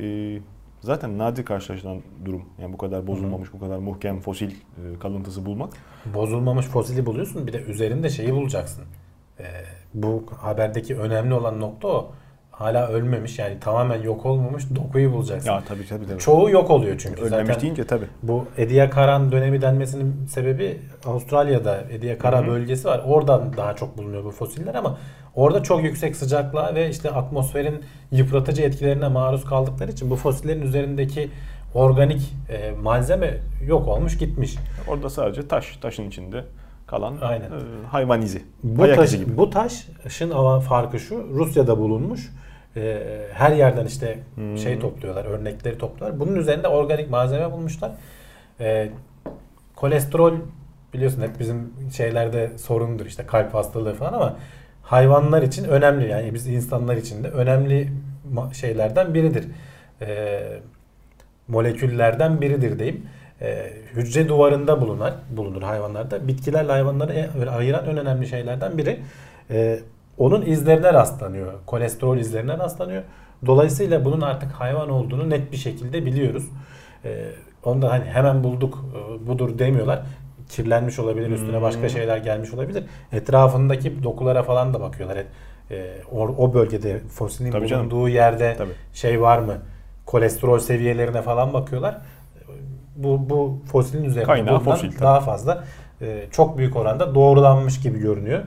[0.00, 0.38] E,
[0.84, 2.42] zaten nadir karşılaşılan durum.
[2.62, 5.72] Yani bu kadar bozulmamış, bu kadar muhkem fosil e, kalıntısı bulmak.
[6.14, 8.84] bozulmamış fosili buluyorsun bir de üzerinde şeyi bulacaksın.
[9.40, 9.44] Ee,
[9.94, 12.12] bu haberdeki önemli olan nokta o.
[12.50, 15.50] Hala ölmemiş yani tamamen yok olmamış dokuyu bulacaksın.
[15.50, 16.06] Ya tabii tabii.
[16.06, 16.18] tabii.
[16.18, 17.22] Çoğu yok oluyor çünkü.
[17.22, 18.06] Ölmemiş Zaten deyince tabii.
[18.22, 23.02] bu Ediacaran dönemi denmesinin sebebi Avustralya'da Ediacara bölgesi var.
[23.06, 24.98] Oradan daha çok bulunuyor bu fosiller ama
[25.36, 31.30] orada çok yüksek sıcaklığa ve işte atmosferin yıpratıcı etkilerine maruz kaldıkları için bu fosillerin üzerindeki
[31.74, 34.56] organik e, malzeme yok olmuş gitmiş.
[34.88, 36.44] Orada sadece taş, taşın içinde
[36.86, 37.44] kalan Aynen.
[37.46, 37.50] e,
[37.90, 38.42] hayvan izi.
[38.62, 39.36] Bu Ayak taş, izi gibi.
[39.36, 41.28] bu taşın ama farkı şu.
[41.34, 42.32] Rusya'da bulunmuş.
[42.76, 42.98] Ee,
[43.32, 44.58] her yerden işte Hmm.
[44.58, 46.20] şey topluyorlar, örnekleri topluyorlar.
[46.20, 47.90] Bunun üzerinde organik malzeme bulmuşlar.
[48.60, 48.90] Ee,
[49.76, 50.32] kolesterol
[50.94, 54.36] biliyorsun hep bizim şeylerde sorundur işte kalp hastalığı falan ama
[54.84, 57.88] hayvanlar için önemli yani biz insanlar için de önemli
[58.52, 59.44] şeylerden biridir.
[60.02, 60.40] Ee,
[61.48, 63.06] moleküllerden biridir diyeyim.
[63.42, 66.28] Ee, hücre duvarında bulunan bulunur hayvanlarda.
[66.28, 69.00] Bitkilerle hayvanları en- ayıran en önemli şeylerden biri.
[69.50, 69.78] Ee,
[70.18, 71.52] onun izlerine rastlanıyor.
[71.66, 73.02] Kolesterol izlerine rastlanıyor.
[73.46, 76.44] Dolayısıyla bunun artık hayvan olduğunu net bir şekilde biliyoruz.
[77.04, 77.24] Ee,
[77.64, 80.02] onu da hani hemen bulduk e, budur demiyorlar.
[80.48, 81.88] Kirlenmiş olabilir, üstüne başka Hmm.
[81.90, 82.84] şeyler gelmiş olabilir.
[83.12, 85.18] Etrafındaki dokulara falan da bakıyorlar.
[85.70, 87.90] E, o, o bölgede fosilin Tabii canım.
[87.90, 88.72] bulunduğu yerde Tabii.
[88.92, 89.54] şey var mı?
[90.06, 91.98] Kolesterol seviyelerine falan bakıyorlar.
[92.96, 95.00] Bu bu fosilin üzerinde Kaynağı fosil tabii.
[95.00, 95.64] daha fazla
[96.02, 98.42] e, çok büyük oranda doğrulanmış gibi görünüyor.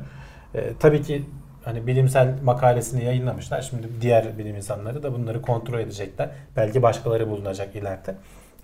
[0.55, 1.23] E, tabii ki
[1.63, 3.61] hani bilimsel makalesini yayınlamışlar.
[3.61, 6.29] Şimdi diğer bilim insanları da bunları kontrol edecekler.
[6.55, 8.15] Belki başkaları bulunacak ileride.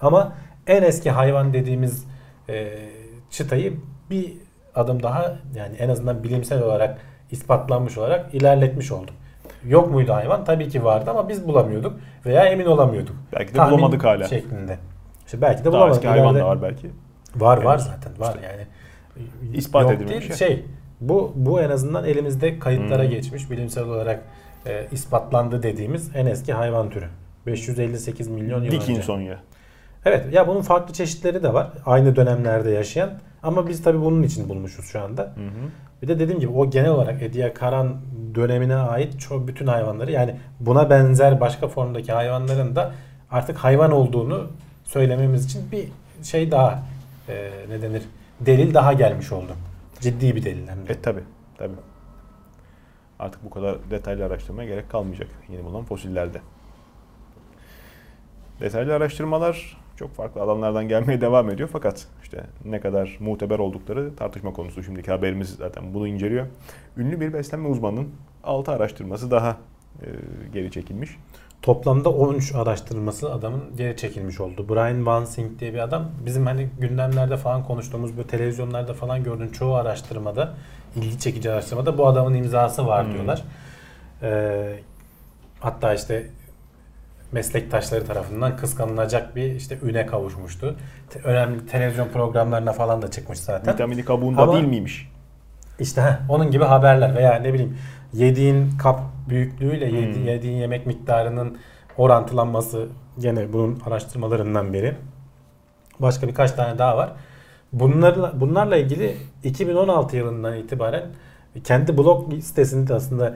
[0.01, 0.33] Ama
[0.67, 2.05] en eski hayvan dediğimiz
[2.49, 2.53] e,
[3.37, 3.73] çıtayı
[4.09, 4.33] bir
[4.75, 6.97] adım daha yani en azından bilimsel olarak
[7.31, 9.15] ispatlanmış olarak ilerletmiş olduk.
[9.67, 10.43] Yok muydu hayvan?
[10.45, 13.15] Tabii ki vardı ama biz bulamıyorduk veya emin olamıyorduk.
[13.33, 14.27] Belki de Tahmin bulamadık hala.
[14.27, 14.77] Şeklinde.
[15.25, 15.95] İşte belki de Daha bulamadık.
[15.95, 16.89] eski hayvan da İleride- var belki.
[17.35, 18.67] Var var zaten var yani.
[19.53, 20.33] İspat Yok edilmemiş değil.
[20.39, 20.65] Şey
[21.01, 23.09] bu bu en azından elimizde kayıtlara Hmm.
[23.09, 24.21] geçmiş bilimsel olarak
[24.65, 27.05] e, ispatlandı dediğimiz en eski hayvan türü.
[27.45, 28.71] 558 milyon yıl önce.
[28.79, 29.39] Dickinson ya.
[30.05, 31.67] Evet ya bunun farklı çeşitleri de var.
[31.85, 33.09] Aynı dönemlerde yaşayan.
[33.43, 35.21] Ama biz tabii bunun için bulmuşuz şu anda.
[35.21, 35.69] Hı hı.
[36.01, 37.95] Bir de dediğim gibi o genel olarak Ediacaran
[38.35, 42.91] dönemine ait çoğu bütün hayvanları yani buna benzer başka formdaki hayvanların da
[43.31, 44.47] artık hayvan olduğunu
[44.83, 45.87] söylememiz için bir
[46.23, 46.83] şey daha
[47.29, 48.03] e, ne denir
[48.39, 49.51] delil daha gelmiş oldu.
[49.99, 50.93] Ciddi bir delil hem de.
[50.93, 51.19] E tabi
[51.57, 51.73] tabi.
[53.19, 56.41] Artık bu kadar detaylı araştırmaya gerek kalmayacak yeni bulunan fosillerde.
[58.61, 64.53] Detaylı araştırmalar çok farklı alanlardan gelmeye devam ediyor fakat işte ne kadar muteber oldukları tartışma
[64.53, 64.83] konusu.
[64.83, 66.47] Şimdiki haberimiz zaten bunu inceliyor.
[66.97, 68.09] Ünlü bir beslenme uzmanının
[68.43, 69.57] 6 araştırması daha
[70.01, 70.07] e,
[70.53, 71.17] geri çekilmiş.
[71.61, 74.69] Toplamda 13 araştırması adamın geri çekilmiş oldu.
[74.69, 79.49] Brian Van Sink diye bir adam bizim hani gündemlerde falan konuştuğumuz böyle televizyonlarda falan gördüğün
[79.49, 80.53] çoğu araştırmada
[80.95, 83.13] ilgi çekici araştırmada bu adamın imzası var Hmm.
[83.13, 83.43] diyorlar.
[84.23, 84.79] Ee,
[85.59, 86.27] hatta işte
[87.33, 90.75] meslektaşları tarafından kıskanılacak bir işte üne kavuşmuştu.
[91.09, 93.73] Te- önemli televizyon programlarına falan da çıkmış zaten.
[93.73, 95.11] Vitamini kabuğunda Ama- değil miymiş?
[95.79, 97.77] İşte heh, onun gibi haberler veya ne bileyim
[98.13, 100.25] yediğin kap büyüklüğüyle yedi- Hmm.
[100.27, 101.57] yediğin yemek miktarının
[101.97, 102.87] orantılanması
[103.19, 104.95] gene bunun araştırmalarından biri.
[105.99, 107.11] Başka birkaç tane daha var.
[107.73, 111.03] Bunlarla bunlarla ilgili 2016 yılından itibaren
[111.63, 113.35] kendi blog sitesinde aslında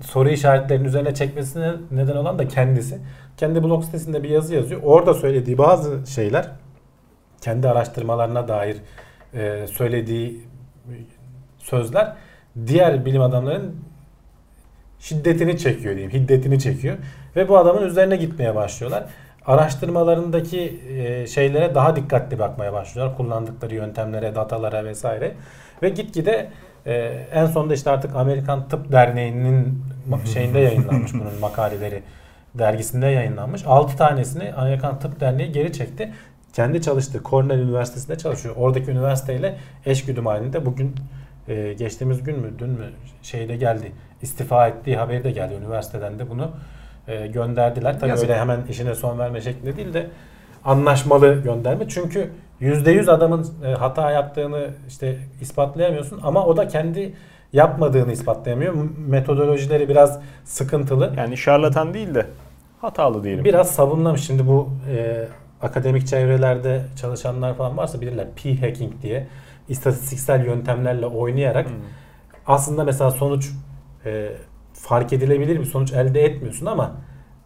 [0.00, 2.98] soru işaretlerinin üzerine çekmesine neden olan da kendisi.
[3.36, 4.80] Kendi blog sitesinde bir yazı yazıyor.
[4.84, 6.50] Orada söylediği bazı şeyler
[7.40, 8.76] kendi araştırmalarına dair
[9.34, 10.40] e, söylediği
[11.58, 12.12] sözler
[12.66, 13.76] diğer bilim adamlarının
[14.98, 16.96] şiddetini çekiyor diyeyim, hiddetini çekiyor
[17.36, 19.04] ve bu adamın üzerine gitmeye başlıyorlar.
[19.46, 23.16] Araştırmalarındaki e, şeylere daha dikkatli bakmaya başlıyorlar.
[23.16, 25.34] Kullandıkları yöntemlere, datalara vesaire.
[25.82, 26.50] Ve gitgide
[26.86, 26.92] e,
[27.32, 29.84] en sonunda işte artık Amerikan Tıp Derneği'nin
[30.34, 32.02] şeyinde yayınlanmış bunun makaleleri
[32.54, 33.62] dergisinde yayınlanmış.
[33.66, 36.12] 6 tanesini Amerikan Tıp Derneği geri çekti.
[36.52, 38.54] Kendi çalıştığı Cornell Üniversitesi'nde çalışıyor.
[38.58, 40.94] Oradaki üniversiteyle eşgüdüm halinde bugün
[41.48, 42.86] e, geçtiğimiz gün mü dün mü
[43.22, 43.92] şeyde geldi.
[44.22, 45.54] İstifa ettiği haberi de geldi.
[45.54, 46.50] Üniversiteden de bunu
[47.08, 48.00] e, gönderdiler.
[48.00, 48.30] Tabii Yazık.
[48.30, 50.06] öyle hemen işine son verme şeklinde değil de
[50.64, 51.88] anlaşmalı gönderme.
[51.88, 57.14] Çünkü %100 adamın e, hata yaptığını işte ispatlayamıyorsun ama o da kendi
[57.52, 58.74] yapmadığını ispatlayamıyor.
[58.98, 61.12] Metodolojileri biraz sıkıntılı.
[61.16, 62.26] Yani şarlatan değil de
[62.80, 63.44] hatalı diyelim.
[63.44, 64.20] Biraz savunlamış.
[64.20, 65.24] Şimdi bu e,
[65.62, 68.26] akademik çevrelerde çalışanlar falan varsa bilirler.
[68.36, 69.26] P-hacking diye
[69.68, 71.74] istatistiksel yöntemlerle oynayarak Hmm.
[72.46, 73.50] aslında mesela sonuç
[74.04, 74.28] e,
[74.72, 76.92] fark edilebilir bir sonuç elde etmiyorsun ama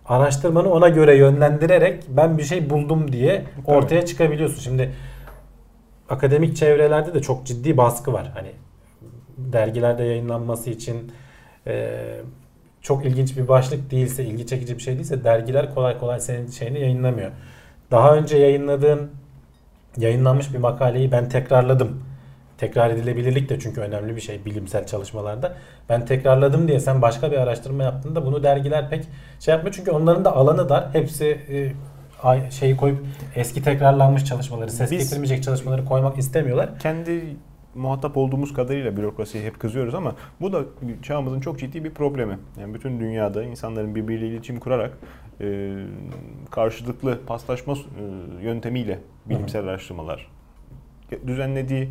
[0.06, 3.76] araştırmanı ona göre yönlendirerek ben bir şey buldum diye Tabii.
[3.76, 4.60] ortaya çıkabiliyorsun.
[4.60, 4.90] Şimdi
[6.08, 8.30] akademik çevrelerde de çok ciddi baskı var.
[8.34, 8.52] Hani
[9.36, 11.12] dergilerde yayınlanması için
[11.66, 12.00] e,
[12.82, 16.80] çok ilginç bir başlık değilse, ilgi çekici bir şey değilse dergiler kolay kolay senin şeyini
[16.80, 17.30] yayınlamıyor.
[17.90, 19.10] Daha önce yayınladığın
[19.96, 22.04] yayınlanmış bir makaleyi ben tekrarladım.
[22.58, 25.56] Tekrar edilebilirlik de çünkü önemli bir şey bilimsel çalışmalarda.
[25.88, 29.04] Ben tekrarladım diye sen başka bir araştırma yaptığında bunu dergiler pek
[29.40, 29.74] şey yapmıyor.
[29.74, 30.88] Çünkü onların da alanı dar.
[30.92, 32.98] Hepsi e, şeyi koyup
[33.36, 36.78] eski tekrarlanmış çalışmaları, ses Biz- getirmeyecek çalışmaları koymak istemiyorlar.
[36.78, 37.22] kendi
[37.74, 40.62] muhatap olduğumuz kadarıyla bürokrasiye hep kızıyoruz ama bu da
[41.02, 42.38] çağımızın çok ciddi bir problemi.
[42.60, 44.92] Yani bütün dünyada insanların birbiriyle iletişim kurarak
[45.40, 45.74] e,
[46.50, 50.30] karşılıklı paslaşma e, yöntemiyle bilimsel araştırmalar
[51.26, 51.88] düzenlediği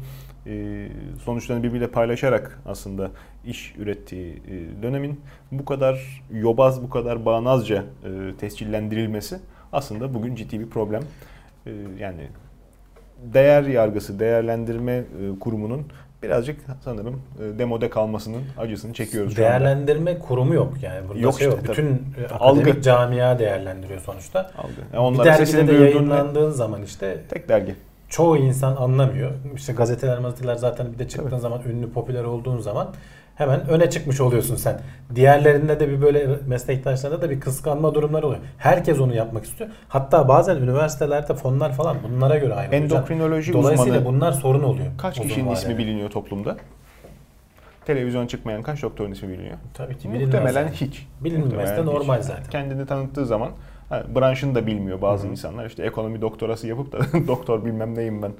[1.23, 3.11] sonuçlarını birbiriyle paylaşarak aslında
[3.45, 9.39] iş ürettiği e, dönemin bu kadar yobaz, bu kadar bağnazca e, tescillendirilmesi
[9.73, 11.03] aslında bugün ciddi bir problem.
[11.65, 12.27] E, yani
[13.23, 15.03] değer yargısı, değerlendirme e,
[15.39, 15.85] kurumunun
[16.23, 17.21] birazcık sanırım
[17.59, 19.49] demode kalmasının acısını çekiyoruz şu anda.
[19.49, 21.07] Değerlendirme kurumu yok yani.
[21.07, 21.67] Burada Yok şey işte, yok.
[21.67, 21.77] tabii.
[21.77, 22.81] Bütün e, akademik Algı.
[22.81, 24.51] camia değerlendiriyor sonuçta.
[24.57, 24.71] Algı.
[24.93, 27.75] Yani bir dergide de yayınlandığın zaman işte tek dergi.
[28.13, 29.31] Çoğu insan anlamıyor.
[29.55, 32.87] İşte gazeteler gazeteler zaten bir de çıktığın zaman ünlü popüler olduğun zaman
[33.35, 34.81] hemen öne çıkmış oluyorsun sen.
[35.15, 38.41] Diğerlerinde de bir böyle meslektaşlarında da bir kıskanma durumları oluyor.
[38.57, 39.69] Herkes onu yapmak istiyor.
[39.87, 42.83] Hatta bazen üniversitelerde fonlar falan bunlara göre ayrılıyor.
[42.83, 44.87] Endokrinoloji Dolayısıyla uzmanı bunlar sorun oluyor.
[44.97, 46.57] kaç kişinin ismi biliniyor toplumda?
[47.85, 49.57] Televizyona çıkmayan kaç doktorun ismi biliniyor?
[49.73, 50.25] Tabii ki bilinmez.
[50.25, 50.75] Muhtemelen yani.
[50.75, 51.07] hiç.
[51.21, 52.07] Bilinmemesi de Muhtemelen hiç.
[52.07, 52.43] normal zaten.
[52.49, 53.49] Kendini tanıttığı zaman
[53.89, 55.31] ha, branşını da bilmiyor bazı Hı hı.
[55.31, 55.65] insanlar.
[55.65, 58.31] İşte ekonomi doktorası yapıp da doktor bilmem neyim ben.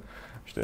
[0.46, 0.62] İşte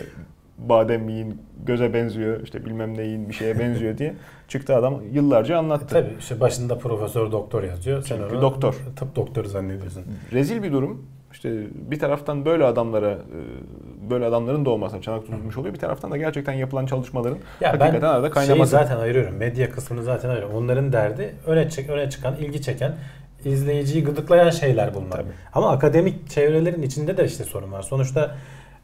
[0.58, 4.14] badem yiyin, göze benziyor, işte bilmem ne yiyin, bir şeye benziyor diye
[4.48, 5.86] çıktı adam yıllarca anlattı.
[5.86, 8.02] Tabii işte başında profesör doktor yazıyor.
[8.02, 8.74] Sen Çünkü onu doktor.
[8.96, 10.02] tıp doktoru zannediyorsun.
[10.32, 11.06] Rezil bir durum.
[11.32, 11.50] İşte
[11.90, 15.74] bir taraftan böyle adamlara, e, böyle adamların da olmasına çanak tutulmuş oluyor.
[15.74, 18.70] Bir taraftan da gerçekten yapılan çalışmaların Ya hakikaten arada ben şeyi kaynaması.
[18.70, 19.34] zaten ayırıyorum.
[19.36, 20.56] Medya kısmını zaten ayırıyorum.
[20.56, 22.94] Onların derdi öne çık öne çıkan, ilgi çeken,
[23.44, 25.12] izleyiciyi gıdıklayan şeyler bulmak.
[25.12, 25.32] Tabii.
[25.52, 27.82] Ama akademik çevrelerin içinde de işte sorun var.
[27.82, 28.36] Sonuçta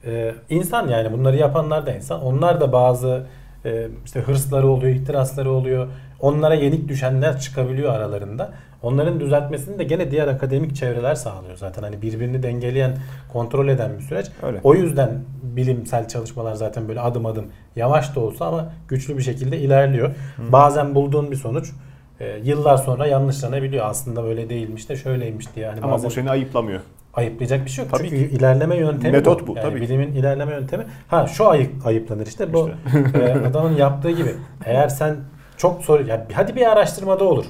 [0.05, 2.23] e, insan yani bunları yapanlar da insan.
[2.23, 3.27] Onlar da bazı
[3.65, 5.89] e, işte hırsları oluyor, ihtirasları oluyor.
[6.21, 8.53] Onlara yenik düşenler çıkabiliyor aralarında.
[8.83, 11.83] Onların düzeltmesini de gene diğer akademik çevreler sağlıyor zaten.
[11.83, 12.97] Hani birbirini dengeleyen,
[13.33, 14.27] kontrol eden bir süreç.
[14.43, 14.61] Öyle.
[14.65, 15.11] O yüzden
[15.43, 20.15] bilimsel çalışmalar zaten böyle adım adım yavaş da olsa ama güçlü bir şekilde ilerliyor.
[20.39, 21.73] Bazen bulduğun bir sonuç
[22.21, 23.87] e, yıllar sonra yanlışlanabiliyor.
[23.87, 25.67] Aslında böyle değilmiş de şöyleymiş diye.
[25.69, 26.81] Hani Ama bu seni ayıplamıyor.
[27.15, 27.93] ayıplayacak bir şey yok.
[27.99, 29.83] Tabii Çünkü ilerleme yöntemi Metot bu, Yani tabii ki.
[29.83, 30.85] bilimin ilerleme yöntemi.
[31.09, 32.71] Ha şu ayıp ayıplanır işte bu
[33.15, 34.35] e, adamın yaptığı gibi.
[34.65, 35.17] Eğer sen
[35.57, 37.45] çok soru ya hadi bir araştırmada olur.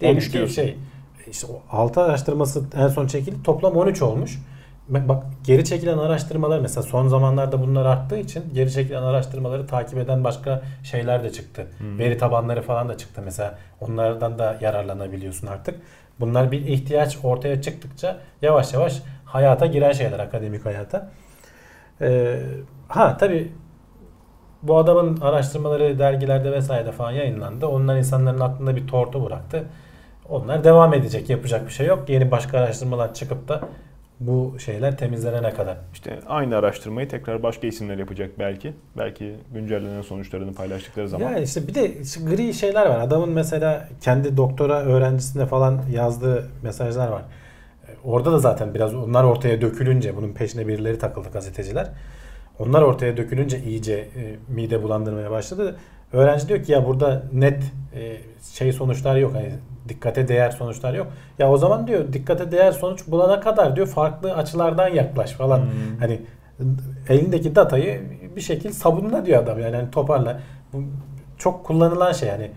[0.00, 0.54] Diyelim 13 ki diyorsun.
[0.54, 0.76] şey
[1.30, 3.42] işte o 6 araştırması en son çekildi.
[3.44, 4.38] Toplam 13 olmuş.
[4.88, 10.24] Bak geri çekilen araştırmalar mesela son zamanlarda bunlar arttığı için geri çekilen araştırmaları takip eden
[10.24, 11.66] başka şeyler de çıktı.
[11.98, 13.58] Veri tabanları falan da çıktı mesela.
[13.80, 15.80] Onlardan da yararlanabiliyorsun artık.
[16.20, 21.10] Bunlar bir ihtiyaç ortaya çıktıkça yavaş yavaş hayata giren şeyler akademik hayata.
[22.00, 22.40] Ee,
[22.88, 23.52] ha tabii
[24.62, 27.66] bu adamın araştırmaları dergilerde vesairede falan yayınlandı.
[27.66, 29.64] Onlar insanların aklında bir tortu bıraktı.
[30.28, 31.30] Onlar devam edecek.
[31.30, 32.08] Yapacak bir şey yok.
[32.08, 33.60] Yeni başka araştırmalar çıkıp da
[34.26, 35.76] bu şeyler temizlenene kadar.
[35.92, 38.72] İşte aynı araştırmayı tekrar başka isimler yapacak belki.
[38.98, 41.30] Belki güncellenen sonuçlarını paylaştıkları zaman.
[41.30, 41.88] Yani işte bir de
[42.26, 43.00] gri şeyler var.
[43.00, 47.22] Adamın mesela kendi doktora öğrencisine falan yazdığı mesajlar var.
[48.04, 51.88] Orada da zaten biraz onlar ortaya dökülünce bunun peşine birileri takıldı gazeteciler.
[52.58, 55.76] Onlar ortaya dökülünce iyice e, mide bulandırmaya başladı.
[56.12, 57.62] Öğrenci diyor ki ya burada net
[57.94, 58.16] e,
[58.52, 59.34] şey sonuçlar yok.
[59.34, 59.52] Hani
[59.88, 61.06] dikkate değer sonuçlar yok.
[61.38, 65.58] Ya o zaman diyor dikkate değer sonuç bulana kadar diyor farklı açılardan yaklaş falan.
[65.58, 65.98] Hmm.
[66.00, 66.20] Hani
[67.08, 68.00] elindeki datayı
[68.36, 70.40] bir şekilde sabunla diyor adam yani hani toparla.
[70.72, 70.82] Bu
[71.38, 72.50] çok kullanılan şey yani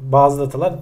[0.00, 0.74] bazı datalar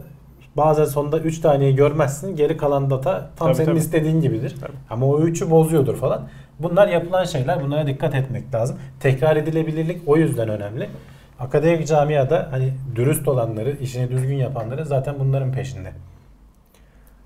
[0.57, 3.79] bazen sonunda 3 taneyi görmezsin geri kalan data tam Tabii, senin tabii.
[3.79, 4.57] istediğin gibidir.
[4.61, 4.73] Tabii.
[4.91, 6.29] Ama o 3'ü bozuyordur falan.
[6.59, 8.77] Bunlar yapılan şeyler bunlara dikkat etmek lazım.
[9.01, 10.89] Tekrar edilebilirlik o yüzden önemli.
[11.41, 15.93] Akademik camiada hani dürüst olanları, işini düzgün yapanları zaten bunların peşinde.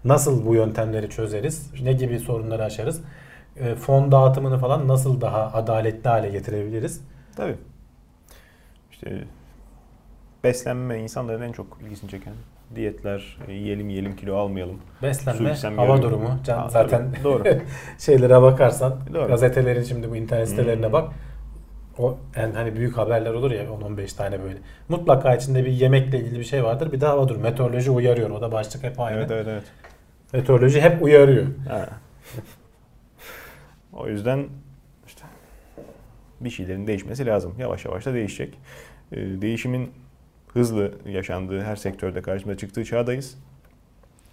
[0.05, 1.71] Nasıl bu yöntemleri çözeriz?
[1.83, 3.01] Ne gibi sorunları aşarız?
[3.57, 7.01] E, fon dağıtımını falan nasıl daha adaletli hale getirebiliriz?
[7.37, 7.57] Tabii.
[8.93, 9.25] İşte
[10.45, 12.33] beslenme insanların en çok ilgisini çeken
[12.75, 14.79] diyetler, e, yiyelim yiyelim kilo almayalım.
[15.03, 16.39] Beslenme, içsem hava durumu.
[16.45, 17.45] Can, Ha, zaten doğru.
[17.99, 19.29] şeylere bakarsan, Doğru.
[19.29, 20.93] gazetelerin şimdi bu internet sitelerine Hmm.
[20.93, 21.13] bak.
[21.99, 24.59] O en hani büyük haberler olur ya 10-15 tane böyle.
[24.89, 26.93] Mutlaka içinde bir yemekle ilgili bir şey vardır.
[26.93, 27.43] Bir de hava durumu.
[27.43, 28.31] Meteoroloji uyarıyor.
[28.31, 29.19] O da başlık hep aynı.
[29.19, 29.65] Evet evet evet.
[30.33, 31.47] Meteoroloji hep uyarıyor.
[31.69, 31.89] Ha.
[33.93, 34.47] o yüzden
[35.07, 35.23] işte
[36.41, 37.55] bir şeylerin değişmesi lazım.
[37.59, 38.59] Yavaş yavaş da değişecek.
[39.13, 39.91] Ee, değişimin
[40.53, 43.39] hızlı yaşandığı her sektörde karşımıza çıktığı çağdayız.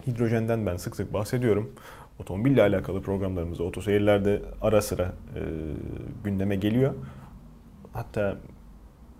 [0.06, 1.72] Hidrojenden ben sık sık bahsediyorum.
[2.18, 5.40] Otomobille alakalı programlarımızda, otoseyirlerde ara sıra e,
[6.24, 6.94] gündeme geliyor.
[7.94, 8.36] Hatta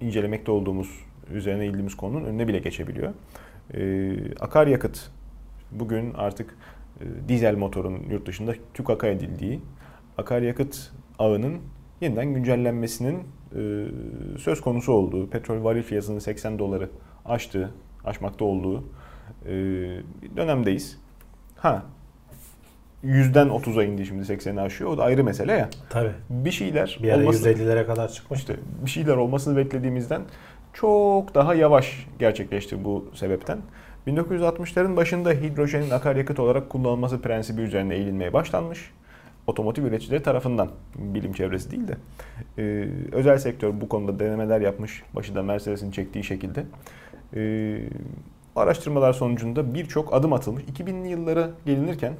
[0.01, 0.89] incelemekte olduğumuz,
[1.31, 3.13] üzerine eğildiğimiz konunun önüne bile geçebiliyor.
[3.75, 5.11] E, akaryakıt
[5.73, 6.57] bugün artık
[7.01, 9.61] e, dizel motorun yurt dışında TÜKAK'a edildiği
[10.19, 11.59] akaryakıt ağının
[12.01, 13.19] yeniden güncellenmesinin
[13.57, 13.87] e,
[14.39, 16.91] söz konusu olduğu, petrol varil fiyatının 80 doları
[17.25, 17.71] aştığı,
[18.05, 18.85] aşmakta olduğu
[19.47, 19.53] e,
[20.37, 21.01] dönemdeyiz.
[21.57, 21.87] Ha,
[23.05, 24.91] yüzden 30'a indi şimdi 80'i aşıyor.
[24.91, 25.69] O da ayrı mesele ya.
[25.91, 26.13] Tabii.
[26.31, 28.53] Bir şeyler Bir ara olması, 150'lere kadar çıkmıştı.
[28.53, 30.23] işte bir şeyler olmasını beklediğimizden
[30.73, 33.59] çok daha yavaş gerçekleşti bu sebepten.
[34.07, 38.91] 1960'ların başında hidrojenin akaryakıt olarak kullanılması prensibi üzerine eğilinmeye başlanmış.
[39.47, 41.97] Otomotiv üreticileri tarafından bilim çevresi değil de
[42.59, 45.03] Ee, özel sektör bu konuda denemeler yapmış.
[45.15, 46.65] Başı da Mercedes'in çektiği şekilde.
[47.37, 47.79] Ee,
[48.57, 50.63] araştırmalar sonucunda birçok adım atılmış.
[50.65, 52.13] 2000'li yıllara gelinirken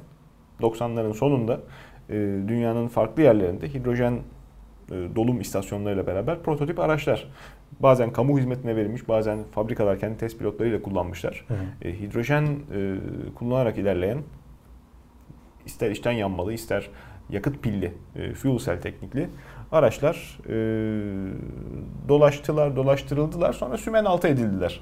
[0.61, 1.59] 90'ların sonunda
[2.09, 2.13] e,
[2.47, 4.13] dünyanın farklı yerlerinde hidrojen
[4.91, 7.27] e, dolum istasyonlarıyla beraber prototip araçlar
[7.79, 11.45] bazen kamu hizmetine verilmiş, bazen fabrikalar kendi test pilotlarıyla kullanmışlar.
[11.47, 11.87] Hı hı.
[11.87, 12.95] E, hidrojen e,
[13.35, 14.17] kullanarak ilerleyen
[15.65, 16.89] ister içten yanmalı, ister
[17.29, 19.29] yakıt pilli, e, fuel cell teknikli
[19.71, 20.55] araçlar e,
[22.07, 24.81] dolaştılar, dolaştırıldılar sonra sümen altı edildiler.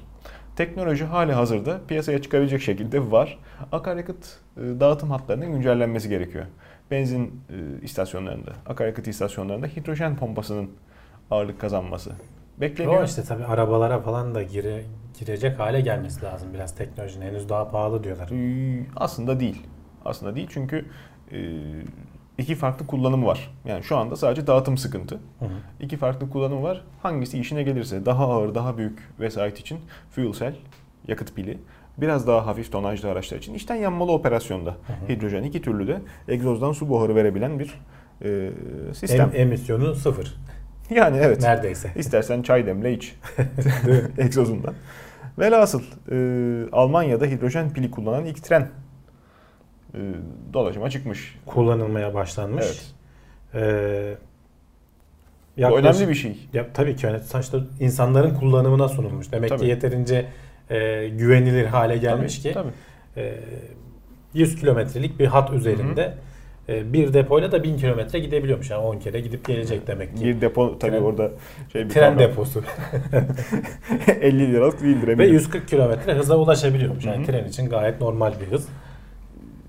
[0.56, 3.38] Teknoloji hali hazırda piyasaya çıkabilecek şekilde var.
[3.72, 6.44] Akaryakıt e, dağıtım hatlarının güncellenmesi gerekiyor.
[6.90, 10.70] Benzin e, istasyonlarında, akaryakıt istasyonlarında hidrojen pompasının
[11.30, 12.12] ağırlık kazanması
[12.60, 13.02] bekleniyor.
[13.02, 14.84] O işte tabii arabalara falan da gire,
[15.18, 17.26] girecek hale gelmesi lazım biraz teknolojinin.
[17.26, 18.30] Henüz daha pahalı diyorlar.
[18.96, 19.66] Aslında değil.
[20.04, 20.84] Aslında değil çünkü
[21.32, 21.38] e,
[22.38, 23.50] iki farklı kullanımı var.
[23.64, 25.14] Yani şu anda sadece dağıtım sıkıntı.
[25.14, 25.48] Hı hı.
[25.80, 26.84] İki farklı kullanımı var.
[27.02, 29.78] Hangisi işine gelirse daha ağır, daha büyük vesait için
[30.10, 30.54] fuel cell,
[31.08, 31.58] yakıt pili.
[31.98, 34.76] Biraz daha hafif tonajlı araçlar için içten yanmalı operasyonda
[35.08, 37.80] hidrojen iki türlü de egzozdan su buharı verebilen bir
[38.24, 38.50] e,
[38.94, 39.20] sistem.
[39.34, 40.34] Em- emisyonu sıfır.
[40.90, 41.42] yani evet.
[41.42, 41.90] Neredeyse.
[41.96, 43.14] İstersen çay demle iç.
[44.18, 44.74] Egzozundan.
[45.38, 46.16] Velhasıl e,
[46.72, 48.68] Almanya'da hidrojen pili kullanan ilk tren
[49.94, 49.98] e,
[50.52, 51.38] dolaşıma çıkmış.
[51.46, 52.64] Kullanılmaya başlanmış.
[52.64, 52.84] Evet.
[53.54, 54.14] Ee,
[55.56, 56.38] Bu yaklaşık- önemli bir şey.
[56.52, 59.32] Ya, tabii ki yani sonuçta insanların kullanımına sunulmuş.
[59.32, 59.60] Demek Tabii.
[59.60, 60.26] ki yeterince
[60.70, 62.70] e, güvenilir hale gelmiş Tabii, ki Tabii.
[63.26, 63.34] e,
[64.34, 66.14] 100 kilometrelik bir hat üzerinde
[66.68, 68.70] e, bir depoyla da 1000 kilometre gidebiliyormuş.
[68.70, 70.24] Yani 10 kere gidip gelecek demek ki.
[70.24, 71.30] Bir depo tabii Tren- orada
[71.72, 72.18] şey bir Tren kavram.
[72.30, 72.62] deposu
[74.20, 75.32] 50 liralık değildir ve eminim.
[75.32, 77.04] 140 kilometre hıza ulaşabiliyormuş.
[77.04, 78.68] Yani tren için gayet normal bir hız.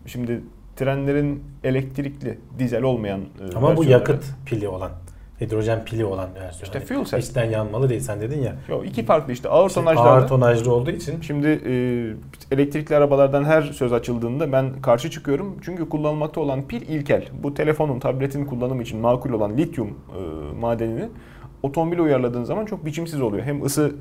[0.05, 0.41] Şimdi
[0.75, 4.91] trenlerin elektrikli, dizel olmayan e, Ama bu yakıt pili olan,
[5.41, 6.63] hidrojen pili olan versiyon.
[6.63, 7.19] İşte Hani fuel cell.
[7.19, 8.55] içten yanmalı değil sen dedin ya.
[8.69, 10.09] Yok, iki farklı işte ağır İşte tonajlarda.
[10.09, 11.73] ağır tonajlı olduğu için Şimdi e,
[12.55, 15.57] elektrikli arabalardan her söz açıldığında ben karşı çıkıyorum.
[15.61, 17.27] Çünkü kullanılmakta olan pil ilkel.
[17.43, 21.09] Bu telefonun, tabletin kullanımı için makul olan lityum e, madenini
[21.63, 23.43] otomobile uyarladığın zaman çok biçimsiz oluyor.
[23.43, 23.95] Hem ısı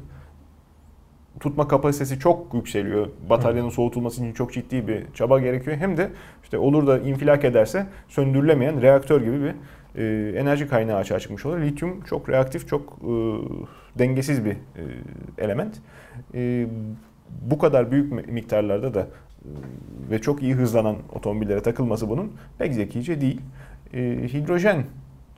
[1.40, 3.08] tutma kapasitesi çok yükseliyor.
[3.30, 5.76] Bataryanın soğutulması için çok ciddi bir çaba gerekiyor.
[5.76, 6.10] Hem de
[6.42, 9.54] işte olur da infilak ederse söndürülemeyen reaktör gibi bir
[10.02, 11.60] e, enerji kaynağı açığa çıkmış olur.
[11.60, 13.12] Lityum çok reaktif, çok e,
[13.98, 14.82] dengesiz bir e,
[15.38, 15.74] element.
[16.34, 16.66] E,
[17.50, 19.08] bu kadar büyük mi- miktarlarda da e,
[20.10, 23.40] ve çok iyi hızlanan otomobillere takılması bunun pek zekice değil.
[23.94, 24.00] E,
[24.32, 24.84] hidrojen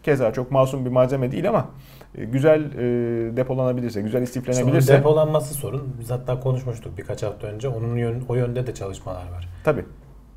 [0.07, 1.66] keza çok masum bir malzeme değil ama
[2.14, 5.97] e, güzel e, depolanabilirse, güzel İşte istiflenebilirse depolanması sorun.
[6.01, 7.69] Biz hatta konuşmuştuk birkaç hafta önce.
[7.69, 9.49] Onun yön, o yönde de çalışmalar var.
[9.64, 9.85] Tabii.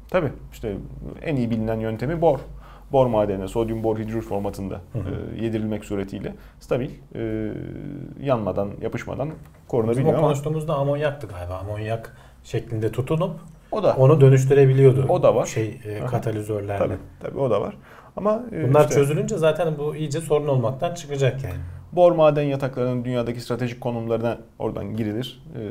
[0.09, 0.31] Tabii.
[0.51, 0.77] İşte
[1.21, 2.39] en iyi bilinen yöntemi bor.
[2.91, 5.35] Bor madenine sodyum bor hidrür formatında Hı hı.
[5.37, 7.51] e, yedirilmek suretiyle stabil, e,
[8.19, 9.29] yanmadan, yapışmadan
[9.67, 11.57] korunabiliyor ama konuştuğumuzda amonyaktı galiba.
[11.57, 13.39] Amonyak şeklinde tutunup
[13.71, 15.05] o da onu dönüştürebiliyordu.
[15.09, 15.45] O da var.
[15.45, 16.77] Şey e, katalizörlerle.
[16.77, 17.75] tabii, tabii o da var.
[18.19, 21.55] Ama e, Bunlar işte çözülünce zaten bu iyice sorun olmaktan çıkacak yani.
[21.91, 25.43] bor maden yataklarının dünyadaki stratejik konumlarına oradan girilir.
[25.55, 25.61] E,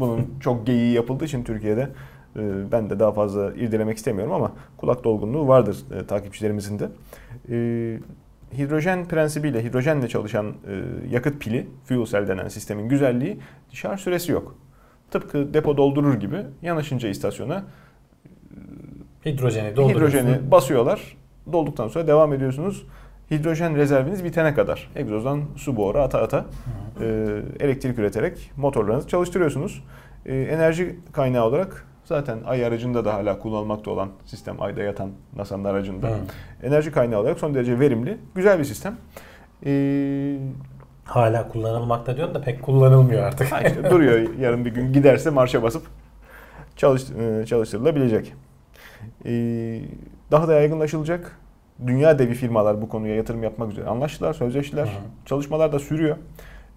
[0.00, 1.88] bunun çok geyiği yapıldığı için Türkiye'de
[2.36, 6.88] e, ben de daha fazla irdelemek istemiyorum ama kulak dolgunluğu vardır e, takipçilerimizin de.
[7.50, 7.56] E,
[8.58, 13.38] hidrojen prensibiyle, hidrojenle çalışan e, yakıt pili, fuel cell denen sistemin güzelliği
[13.72, 14.56] şarj süresi yok.
[15.10, 17.64] Tıpkı depo doldurur gibi yanaşınca istasyona
[19.26, 20.18] Hidrojeni dolduruyorsun.
[20.18, 21.16] hidrojeni basıyorlar.
[21.52, 22.86] Dolduktan sonra devam ediyorsunuz.
[23.30, 26.44] Hidrojen rezerviniz bitene kadar egzozdan su buharı ata ata
[27.00, 27.04] e,
[27.60, 29.84] elektrik üreterek motorlarınızı çalıştırıyorsunuz.
[30.26, 35.64] E, enerji kaynağı olarak zaten ay aracında da hala kullanılmakta olan sistem ayda yatan NASA'nın
[35.64, 36.06] aracında.
[36.08, 36.16] Hı.
[36.62, 38.96] Enerji kaynağı olarak son derece verimli, güzel bir sistem.
[39.66, 40.36] E,
[41.04, 43.46] Hala kullanılmakta diyorsun da pek kullanılmıyor artık.
[43.66, 45.82] işte duruyor yarın bir gün giderse marşa basıp
[46.76, 48.34] çalış, e, çalıştırılabilecek.
[49.26, 49.30] E,
[50.30, 51.38] daha da yaygınlaşılacak.
[51.86, 54.84] Dünya devi firmalar bu konuya yatırım yapmak üzere anlaştılar, sözleştiler.
[54.86, 54.90] Hı.
[55.26, 56.16] Çalışmalar da sürüyor.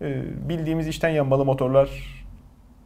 [0.02, 1.90] E, bildiğimiz içten yanmalı motorlar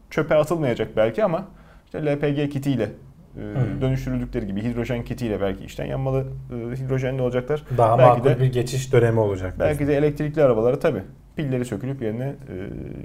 [0.10, 1.48] çöpe atılmayacak belki ama
[1.86, 3.82] işte LPG kitiyle e, Hı.
[3.82, 7.64] dönüştürüldükleri gibi hidrojen kitiyle belki içten yanmalı e, hidrojenli olacaklar.
[7.78, 9.54] Daha Belki makul de- bir geçiş dönemi olacak.
[9.60, 11.00] Belki de elektrikli arabalara tabi
[11.36, 12.34] pilleri sökülüp yerine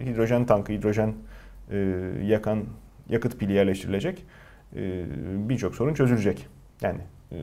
[0.03, 1.15] e, hidrojen tankı, hidrojen
[2.25, 2.65] yakan
[3.09, 4.23] yakıt pili yerleştirilecek.
[4.77, 5.05] E,
[5.49, 6.47] Birçok sorun çözülecek.
[6.83, 7.01] Yani
[7.33, 7.37] e,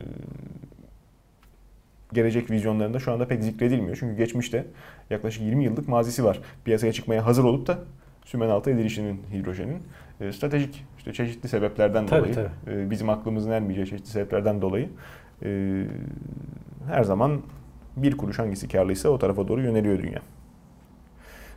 [2.13, 3.97] gelecek vizyonlarında şu anda pek zikredilmiyor.
[3.99, 4.65] Çünkü geçmişte
[5.09, 6.39] yaklaşık 20 yıllık mazisi var.
[6.65, 7.79] Piyasaya çıkmaya hazır olup da
[8.25, 9.83] sümen altı edilişinin hidrojenin
[10.21, 14.89] e, stratejik işte çeşitli sebeplerden Tabii, dolayı e, bizim aklımızın ermeyeceği çeşitli sebeplerden dolayı
[15.43, 15.83] e,
[16.87, 17.41] her zaman
[17.97, 20.21] bir kuruş hangisi karlıysa o tarafa doğru yöneliyor dünya.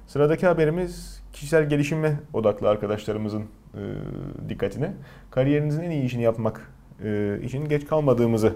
[0.06, 3.44] Sıradaki haberimiz kişisel gelişime odaklı arkadaşlarımızın
[3.76, 4.92] e, dikkatine.
[5.30, 6.72] Kariyerinizin en iyi işini yapmak
[7.04, 8.52] e, için geç kalmadığımızı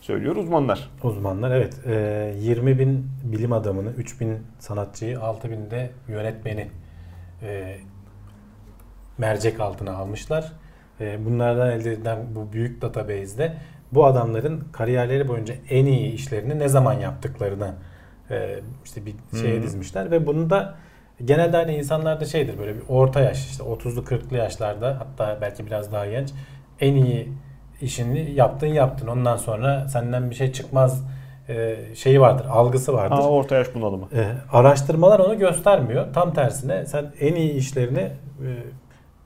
[0.00, 0.90] söylüyor uzmanlar.
[1.02, 1.86] Uzmanlar evet.
[1.86, 6.68] E, 20 bin bilim adamını, 3 bin sanatçıyı, 6 bin de yönetmeni
[7.42, 7.76] e,
[9.18, 10.52] mercek altına almışlar.
[11.00, 13.56] E, bunlardan elde edilen bu büyük database'de
[13.92, 17.74] bu adamların kariyerleri boyunca en iyi işlerini ne zaman yaptıklarını
[18.30, 19.62] e, işte bir şeye Hı.
[19.62, 20.74] dizmişler ve bunu da
[21.24, 25.92] genelde hani insanlarda şeydir böyle bir orta yaş işte 30'lu 40'lı yaşlarda hatta belki biraz
[25.92, 26.28] daha genç
[26.80, 27.28] en iyi
[27.80, 31.04] işini yaptın yaptın ondan sonra senden bir şey çıkmaz
[31.48, 33.16] e, şeyi vardır algısı vardır.
[33.16, 34.08] Ha, orta yaş bunalımı.
[34.14, 36.06] E, araştırmalar onu göstermiyor.
[36.14, 38.48] Tam tersine sen en iyi işlerini e,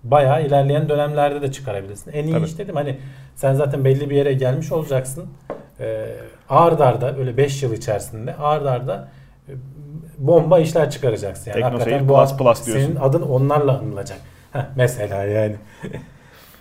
[0.04, 2.12] bayağı ilerleyen dönemlerde de çıkarabilirsin.
[2.12, 2.44] En iyi Tabii.
[2.44, 2.98] iş dedim hani
[3.34, 5.24] sen zaten belli bir yere gelmiş olacaksın.
[5.80, 6.06] E,
[6.48, 9.08] ard arda öyle 5 yıl içerisinde ard arda
[10.18, 11.50] bomba işler çıkaracaksın.
[11.50, 12.86] Yani hakikaten bu plus plus diyorsun.
[12.86, 14.18] Senin adın onlarla anılacak.
[14.52, 15.56] Heh, mesela yani.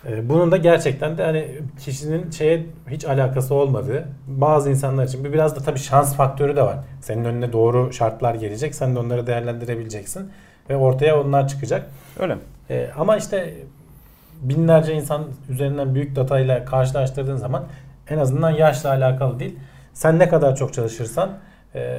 [0.08, 1.48] E, Bunun da gerçekten de hani
[1.80, 6.62] kişinin şeye hiç alakası olmadığı bazı insanlar için bir biraz da tabii şans faktörü de
[6.62, 6.76] var.
[7.00, 8.74] Senin önüne doğru şartlar gelecek.
[8.74, 10.30] Sen de onları değerlendirebileceksin
[10.70, 11.86] ve ortaya onlar çıkacak.
[12.18, 12.40] Öyle mi?
[12.70, 13.54] E, ama işte
[14.42, 17.64] binlerce insan üzerinden büyük datayla karşılaştırdığın zaman
[18.10, 19.58] en azından yaşla alakalı değil.
[19.94, 21.30] Sen ne kadar çok çalışırsan
[21.76, 21.98] e,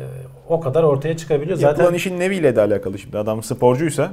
[0.50, 1.60] o kadar ortaya çıkabiliyor.
[1.60, 3.18] Yapılan Zaten işin neviyle de alakalı şimdi.
[3.18, 4.12] Adam sporcuysa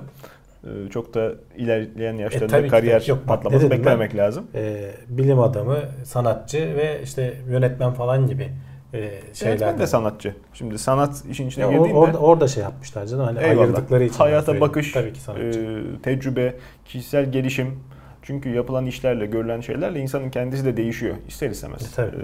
[0.65, 3.11] e, çok da ilerleyen yaşlarında E, tabii ki kariyer de.
[3.11, 4.45] Yok, patlaması beklememek lazım.
[4.55, 8.43] e, bilim adamı, sanatçı ve işte yönetmen falan gibi
[8.93, 10.35] e, Yönetmen şeyler de sanatçı.
[10.55, 13.63] Şimdi sanat işin içine Ya girdiğinde orada, orada şey yapmışlar canım hani Eyvallah.
[13.63, 14.17] ayırdıkları için.
[14.19, 15.61] Hayata bakış, Tabii ki sanatçı.
[15.99, 16.55] e, tecrübe,
[16.85, 17.81] kişisel gelişim.
[18.23, 21.83] Çünkü yapılan işlerle, görülen şeylerle insanın kendisi de değişiyor ister istemez.
[21.83, 22.17] E, tabii.
[22.17, 22.21] E,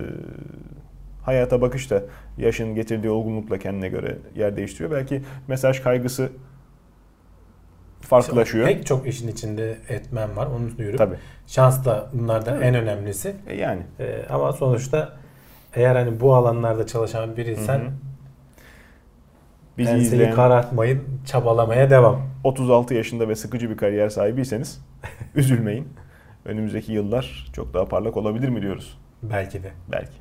[1.30, 2.02] hayata bakış da
[2.38, 4.90] yaşın getirdiği olgunlukla kendine göre yer değiştiriyor.
[4.90, 6.32] Belki mesaj kaygısı
[8.00, 8.66] farklılaşıyor.
[8.66, 10.96] Pek çok işin içinde etmen var onu diyorum.
[10.98, 11.16] Tabii.
[11.46, 12.64] Şans da bunlardan Tabii.
[12.64, 13.36] en önemlisi.
[13.46, 15.12] E, yani E, ama sonuçta
[15.74, 17.90] eğer hani bu alanlarda çalışan biriysen Hı hı.
[19.78, 22.22] bizi enseyi izleyen karartmayın, çabalamaya devam.
[22.44, 24.80] 36 yaşında ve sıkıcı bir kariyer sahibiyseniz
[25.34, 25.88] üzülmeyin.
[26.44, 28.98] Önümüzdeki yıllar çok daha parlak olabilir mi diyoruz?
[29.22, 29.70] Belki de.
[29.92, 30.12] Belki.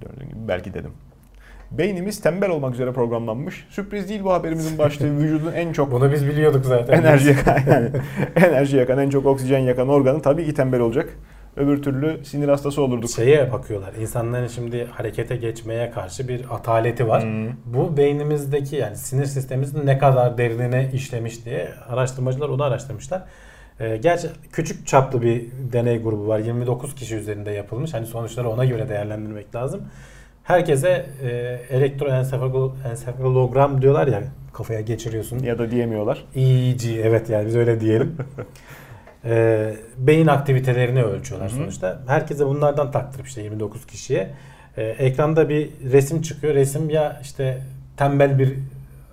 [0.00, 0.92] Gördüğün gibi belki dedim.
[1.70, 3.66] Beynimiz tembel olmak üzere programlanmış.
[3.70, 5.18] Sürpriz değil bu haberimizin başlığı.
[5.20, 6.98] Vücudun en çok Bunu biz biliyorduk zaten.
[6.98, 7.90] enerji yakan, yani
[8.36, 11.08] enerji yakan, en çok oksijen yakan organı tabii ki tembel olacak.
[11.56, 13.10] Öbür türlü sinir hastası olurduk.
[13.10, 13.94] Şeye bakıyorlar.
[13.94, 17.22] İnsanların şimdi harekete geçmeye karşı bir ataleti var.
[17.22, 17.48] Hmm.
[17.64, 23.22] Bu beynimizdeki yani sinir sistemimizin ne kadar derinine işlemiş diye araştırmacılar onu araştırmışlar.
[23.80, 26.38] Ee, gerçi küçük çaplı bir deney grubu var.
[26.38, 27.94] 29 kişi üzerinde yapılmış.
[27.94, 29.82] Hani sonuçları ona göre değerlendirmek lazım.
[30.42, 31.28] Herkese e,
[31.70, 34.22] elektroensefalogram diyorlar ya
[34.52, 35.38] kafaya geçiriyorsun.
[35.38, 36.24] Ya da diyemiyorlar.
[36.34, 38.16] EEG evet yani biz öyle diyelim.
[39.26, 41.58] Ee, beyin aktivitelerini ölçüyorlar Hı hı.
[41.58, 42.00] sonuçta.
[42.06, 44.30] Herkese bunlardan taktırıp işte 29 kişiye.
[44.76, 46.54] Ee, ekranda bir resim çıkıyor.
[46.54, 47.58] Resim ya işte
[47.96, 48.54] tembel bir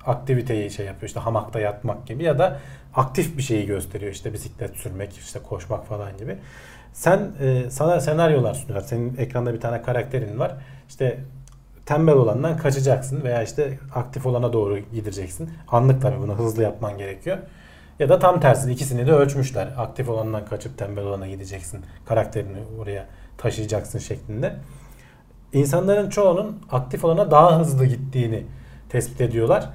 [0.05, 2.59] aktiviteyi şey yapıyor işte hamakta yatmak gibi ya da
[2.95, 6.37] aktif bir şeyi gösteriyor işte bisiklet sürmek işte koşmak falan gibi.
[6.93, 8.87] Sen e, sana senaryolar sunuyorlar.
[8.87, 10.55] Senin ekranda bir tane karakterin var.
[10.89, 11.19] İşte
[11.85, 15.49] tembel olandan kaçacaksın veya işte aktif olana doğru gideceksin.
[15.67, 17.37] Anlık tabii bunu hızlı yapman gerekiyor.
[17.99, 19.67] Ya da tam tersi ikisini de ölçmüşler.
[19.77, 21.81] Aktif olandan kaçıp tembel olana gideceksin.
[22.05, 23.05] Karakterini oraya
[23.37, 24.55] taşıyacaksın şeklinde.
[25.53, 28.45] İnsanların çoğunun aktif olana daha hızlı gittiğini
[28.89, 29.69] tespit ediyorlar.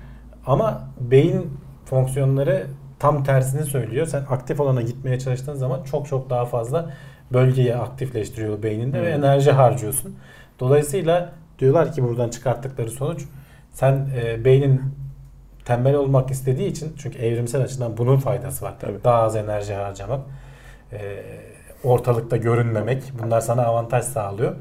[0.47, 2.67] Ama beyin fonksiyonları
[2.99, 4.07] tam tersini söylüyor.
[4.07, 6.91] Sen aktif olana gitmeye çalıştığın zaman çok çok daha fazla
[7.33, 9.25] bölgeyi aktifleştiriyor beyninde ve Hmm.
[9.25, 10.17] enerji harcıyorsun.
[10.61, 13.25] Dolayısıyla diyorlar ki buradan çıkarttıkları sonuç
[13.73, 14.83] sen e, beynin
[15.65, 18.75] tembel olmak istediği için çünkü evrimsel açıdan bunun faydası var.
[18.81, 19.05] Tabii.
[19.05, 20.21] Daha az enerji harcamak,
[20.93, 20.99] e,
[21.85, 24.57] ortalıkta görünmemek bunlar sana avantaj sağlıyor.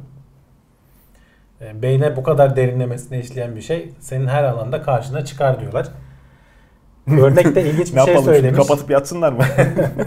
[1.61, 5.87] E, beyne bu kadar derinlemesine işleyen bir şey senin her alanda karşına çıkar diyorlar.
[7.21, 8.57] Örnekte ilginç bir ne şey şimdi söylemiş.
[8.67, 9.43] kapatıp yatsınlar mı?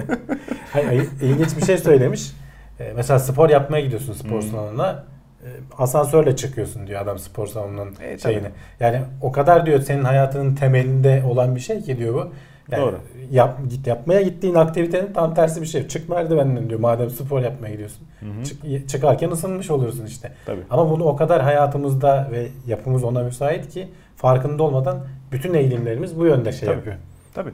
[0.73, 2.33] Hayır, ilginç bir şey söylemiş.
[2.81, 4.51] E, mesela spor yapmaya gidiyorsun spor Hmm.
[4.51, 5.05] salonuna.
[5.45, 8.19] E, asansörle çıkıyorsun diyor adam spor salonunun E, tabii.
[8.21, 8.49] şeyini.
[8.81, 12.29] Yani o kadar diyor senin hayatının temelinde olan bir şey ki diyor bu.
[12.71, 12.97] Yani Doğru.
[13.31, 15.89] Yap, git yapmaya gittiğin aktivitenin tam tersi bir şey.
[15.89, 18.07] Çık merdivenden diyor madem spor yapmaya gidiyorsun.
[18.21, 18.45] Hı hı.
[18.45, 20.33] Çık, çıkarken ısınmış olursun işte.
[20.47, 20.61] Tabii.
[20.71, 24.99] Ama bunu o kadar hayatımızda ve yapımız ona müsait ki farkında olmadan
[25.33, 26.77] bütün eğilimlerimiz bu yönde şey Tabii.
[26.77, 26.97] yapıyor.
[27.35, 27.53] Tabii.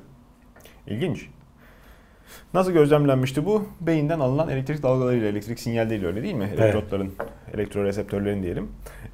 [0.86, 1.28] İlginç.
[2.54, 3.68] Nasıl gözlemlenmişti bu?
[3.80, 6.48] Beyinden alınan elektrik dalgalarıyla, elektrik sinyalleriyle öyle değil mi?
[6.48, 6.60] Evet.
[6.60, 7.14] Elektrotların,
[7.54, 8.68] elektroreseptörlerin diyelim.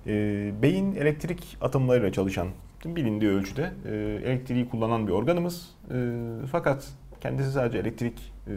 [0.07, 2.49] Ee, beyin elektrik atımlarıyla çalışan,
[2.85, 3.95] bilindiği ölçüde e,
[4.25, 5.69] elektriği kullanan bir organımız.
[5.91, 5.97] E,
[6.53, 6.89] fakat
[7.21, 8.55] kendisi sadece elektrik e,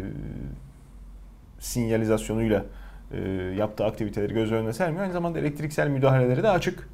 [1.60, 2.66] sinyalizasyonuyla
[3.12, 3.20] e,
[3.58, 5.04] yaptığı aktiviteleri göz önüne sermiyor.
[5.04, 6.89] Aynı zamanda elektriksel müdahaleleri de açık.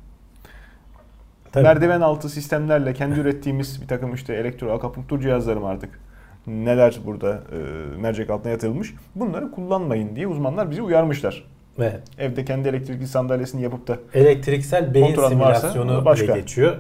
[1.52, 1.64] Tabii.
[1.64, 6.00] Merdiven altı sistemlerle kendi ürettiğimiz bir takım işte elektro akupunktur cihazları mı artık
[6.48, 7.58] neler burada e,
[7.98, 11.44] mercek altına yatırılmış bunları kullanmayın diye uzmanlar bizi uyarmışlar.
[11.80, 12.00] Evet.
[12.18, 16.38] Evde kendi elektrikli sandalyesini yapıp da Elektriksel beyin Oturan varsa simülasyonu başka.
[16.38, 16.76] geçiyor.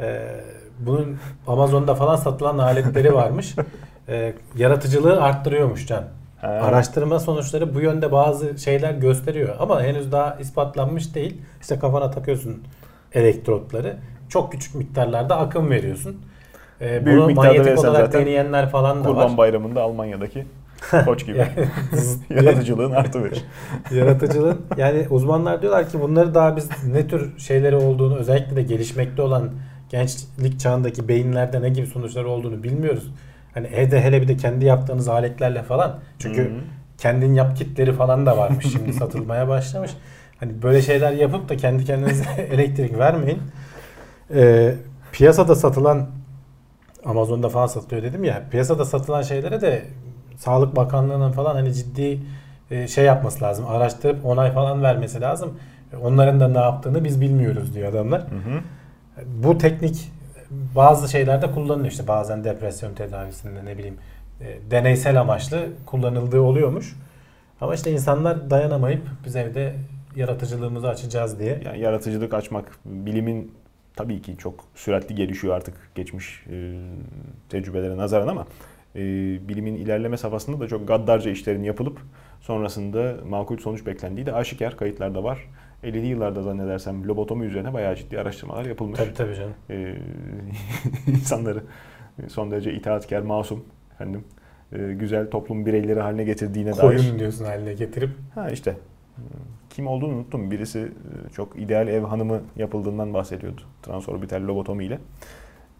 [0.00, 0.22] Ee,
[0.78, 3.54] bunun Amazon'da falan satılan aletleri varmış.
[4.08, 6.04] Ee, yaratıcılığı arttırıyormuş Can.
[6.40, 6.46] Ha.
[6.46, 11.40] Araştırma sonuçları bu yönde bazı şeyler gösteriyor ama henüz daha ispatlanmış değil.
[11.60, 12.62] İşte kafana takıyorsun
[13.14, 13.96] elektrotları.
[14.28, 16.16] Çok küçük miktarlarda akım veriyorsun.
[16.80, 19.36] Ee, Büyük bunu miktarda olarak zaten deneyenler falan da Kurban var.
[19.36, 20.46] Bayramı'nda Almanya'daki
[21.04, 21.38] koç gibi.
[22.30, 23.44] Yaratıcılığın artıverir.
[23.90, 29.22] Yaratıcılığın yani uzmanlar diyorlar ki bunları daha biz ne tür şeyleri olduğunu özellikle de gelişmekte
[29.22, 29.50] olan
[29.88, 33.10] gençlik çağındaki beyinlerde ne gibi sonuçlar olduğunu bilmiyoruz.
[33.54, 35.98] Hani evde hele bir de kendi yaptığınız aletlerle falan.
[36.18, 36.60] Çünkü Hı hı.
[36.98, 39.90] kendin yap kitleri falan da varmış şimdi satılmaya başlamış.
[40.40, 43.42] Hani böyle şeyler yapıp da kendi kendinize elektrik vermeyin.
[44.34, 44.74] Ee,
[45.12, 46.06] piyasada satılan
[47.04, 48.42] Amazon'da falan satılıyor dedim ya.
[48.50, 49.84] Piyasada satılan şeylere de
[50.36, 52.20] Sağlık Bakanlığı'nın falan hani ciddi
[52.70, 53.66] e, şey yapması lazım.
[53.68, 55.58] Araştırıp onay falan vermesi lazım.
[56.02, 58.20] Onların da ne yaptığını biz bilmiyoruz diyor adamlar.
[58.20, 58.60] Hı hı.
[59.26, 60.12] Bu teknik
[60.50, 63.96] bazı şeylerde kullanılıyor işte bazen depresyon tedavisinde ne bileyim
[64.40, 66.96] e, deneysel amaçlı kullanıldığı oluyormuş.
[67.60, 69.74] Ama işte insanlar dayanamayıp biz evde
[70.16, 71.60] yaratıcılığımızı açacağız diye.
[71.64, 73.52] Yani yaratıcılık açmak, bilimin
[73.96, 76.78] tabii ki çok süratli gelişiyor artık geçmiş e,
[77.48, 78.46] tecrübelere nazaran ama
[78.96, 79.00] e,
[79.48, 82.00] bilimin ilerleme safhasında da çok gaddarca işlerin yapılıp
[82.40, 85.48] sonrasında makul sonuç beklendiği de aşikar kayıtlarda var.
[85.84, 88.98] 50'li yıllarda zannedersem lobotomi üzerine bayağı ciddi araştırmalar yapılmış.
[88.98, 89.54] Tabii tabii canım.
[89.70, 89.96] e,
[91.06, 91.62] insanları
[92.28, 94.24] son derece itaatkar, masum efendim
[94.72, 96.80] e, güzel toplum bireyleri haline getirdiğine dair.
[96.80, 98.76] Koyun diyorsun haline getirip Ha işte
[99.80, 100.50] kim olduğunu unuttum.
[100.50, 104.98] Birisi e, çok ideal ev hanımı yapıldığından bahsediyordu transorbital lobotomi ile.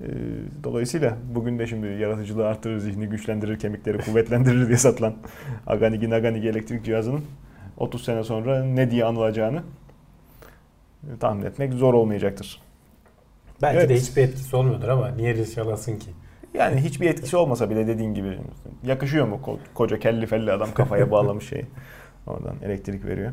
[0.00, 0.06] E,
[0.64, 5.14] Dolayısıyla bugün de şimdi yaratıcılığı arttırır, zihni güçlendirir, kemikleri kuvvetlendirir diye satılan
[5.66, 7.24] Aganigi Naganigi elektrik cihazının
[7.76, 9.62] 30 sene sonra ne diye anılacağını
[11.04, 12.62] e, tahmin etmek zor olmayacaktır.
[13.62, 13.88] belki Evet.
[13.88, 16.10] de hiçbir etkisi olmuyordur ama niye risk alasın ki?
[16.54, 18.38] Yani hiçbir etkisi olmasa bile dediğin gibi
[18.84, 21.66] yakışıyor mu Ko- koca kelli felli adam kafaya bağlamış şeyi.
[22.26, 23.32] Oradan elektrik veriyor.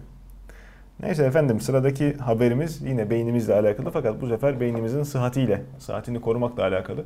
[1.00, 7.04] Neyse efendim sıradaki haberimiz yine beynimizle alakalı fakat bu sefer beynimizin sıhhatiyle, sıhhatini korumakla alakalı.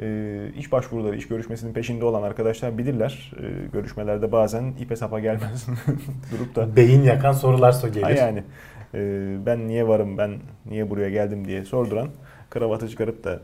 [0.00, 3.32] Ee, iş başvuruları, iş görüşmesinin peşinde olan arkadaşlar bilirler.
[3.40, 5.66] Ee, görüşmelerde bazen ipe sapa gelmez
[6.32, 8.02] durup da Beyin yakan sorular so gelir.
[8.02, 8.44] Ha yani
[8.94, 9.00] e,
[9.46, 10.30] ben niye varım, ben
[10.66, 12.08] niye buraya geldim diye sorduran
[12.50, 13.40] kravatı çıkarıp da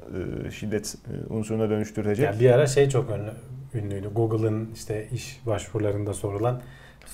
[0.46, 2.26] e, şiddet e, unsuruna dönüştürecek.
[2.26, 3.32] Yani bir ara şey çok ünlü,
[3.74, 4.08] ünlüydü.
[4.14, 6.60] Google'ın işte iş başvurularında sorulan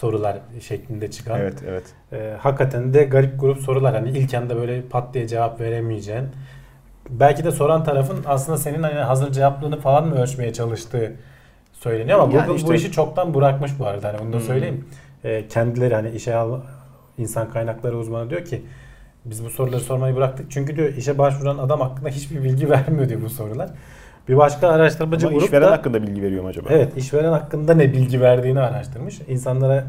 [0.00, 1.40] sorular şeklinde çıkan.
[1.40, 1.84] Evet, evet.
[2.12, 3.94] Ee, hakikaten de garip grup sorular.
[3.94, 6.24] Hani ilk anda böyle pat diye cevap veremeyeceğin.
[7.10, 11.12] Belki de soran tarafın aslında senin hani hazır cevaplığını falan mı ölçmeye çalıştığı
[11.72, 14.08] söyleniyor ama Yani Google işte- bu işi çoktan bırakmış bu arada.
[14.08, 14.44] Hani onu da Hmm.
[14.44, 14.84] söyleyeyim.
[15.24, 16.60] Ee, kendileri hani işe al
[17.18, 18.62] insan kaynakları uzmanı diyor ki
[19.24, 20.50] biz bu soruları sormayı bıraktık.
[20.50, 23.68] Çünkü diyor işe başvuran adam hakkında hiçbir bilgi vermiyor diyor bu sorular.
[24.28, 26.68] Bir başka araştırmacı Ama grup işveren da hakkında bilgi veriyor mu acaba?
[26.70, 29.20] Evet, işveren hakkında ne bilgi verdiğini araştırmış.
[29.28, 29.84] İnsanlara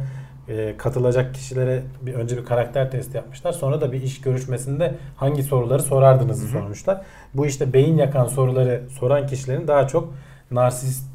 [0.50, 3.52] e, katılacak kişilere bir önce bir karakter testi yapmışlar.
[3.52, 6.52] Sonra da bir iş görüşmesinde hangi soruları sorardınızı Hı hı.
[6.52, 7.02] sormuşlar.
[7.34, 10.14] Bu işte beyin yakan soruları soran kişilerin daha çok
[10.52, 11.08] narsist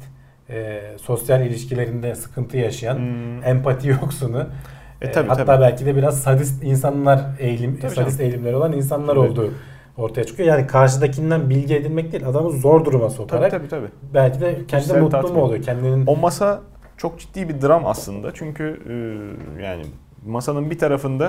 [0.49, 3.43] e, sosyal ilişkilerinde sıkıntı yaşayan, Hmm.
[3.43, 4.45] empati yoksunu,
[5.01, 5.61] E, e, tabii, hatta tabii.
[5.61, 9.19] belki de biraz sadist insanlar eğilim, Tabii sadist eğilimleri olan insanlar Tabii.
[9.19, 9.51] olduğu
[9.97, 10.49] ortaya çıkıyor.
[10.49, 13.87] Yani karşıdakinden bilgi edinmek değil, adamı zor duruma Tabii sokarak tabii tabii.
[14.13, 15.63] belki de kendine mutlu mu oluyor?
[15.63, 16.61] Kendinin O masa
[16.97, 18.33] çok ciddi bir dram aslında.
[18.33, 19.83] Çünkü e, yani
[20.25, 21.23] masanın bir tarafında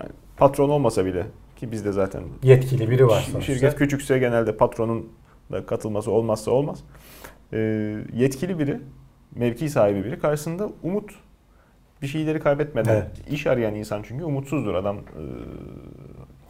[0.00, 1.26] yani patron olmasa bile
[1.56, 3.52] ki bizde zaten yetkili biri var sonuçta.
[3.52, 5.08] Şirket küçükse genelde patronun
[5.52, 6.84] da katılması olmazsa olmaz.
[7.52, 8.80] Ee, yetkili biri,
[9.34, 11.10] mevki sahibi biri karşısında umut
[12.02, 13.06] bir şeyleri kaybetmeden Evet.
[13.30, 14.96] iş arayan insan çünkü umutsuzdur adam.
[14.96, 15.00] Ee,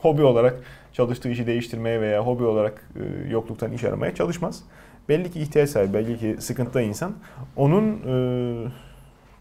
[0.05, 0.55] hobi olarak
[0.93, 4.63] çalıştığı işi değiştirmeye veya hobi olarak e, yokluktan iş aramaya çalışmaz.
[5.09, 7.13] Belli ki ihtiyaç sahibi, belli ki sıkıntıda insan.
[7.57, 8.15] Onun e,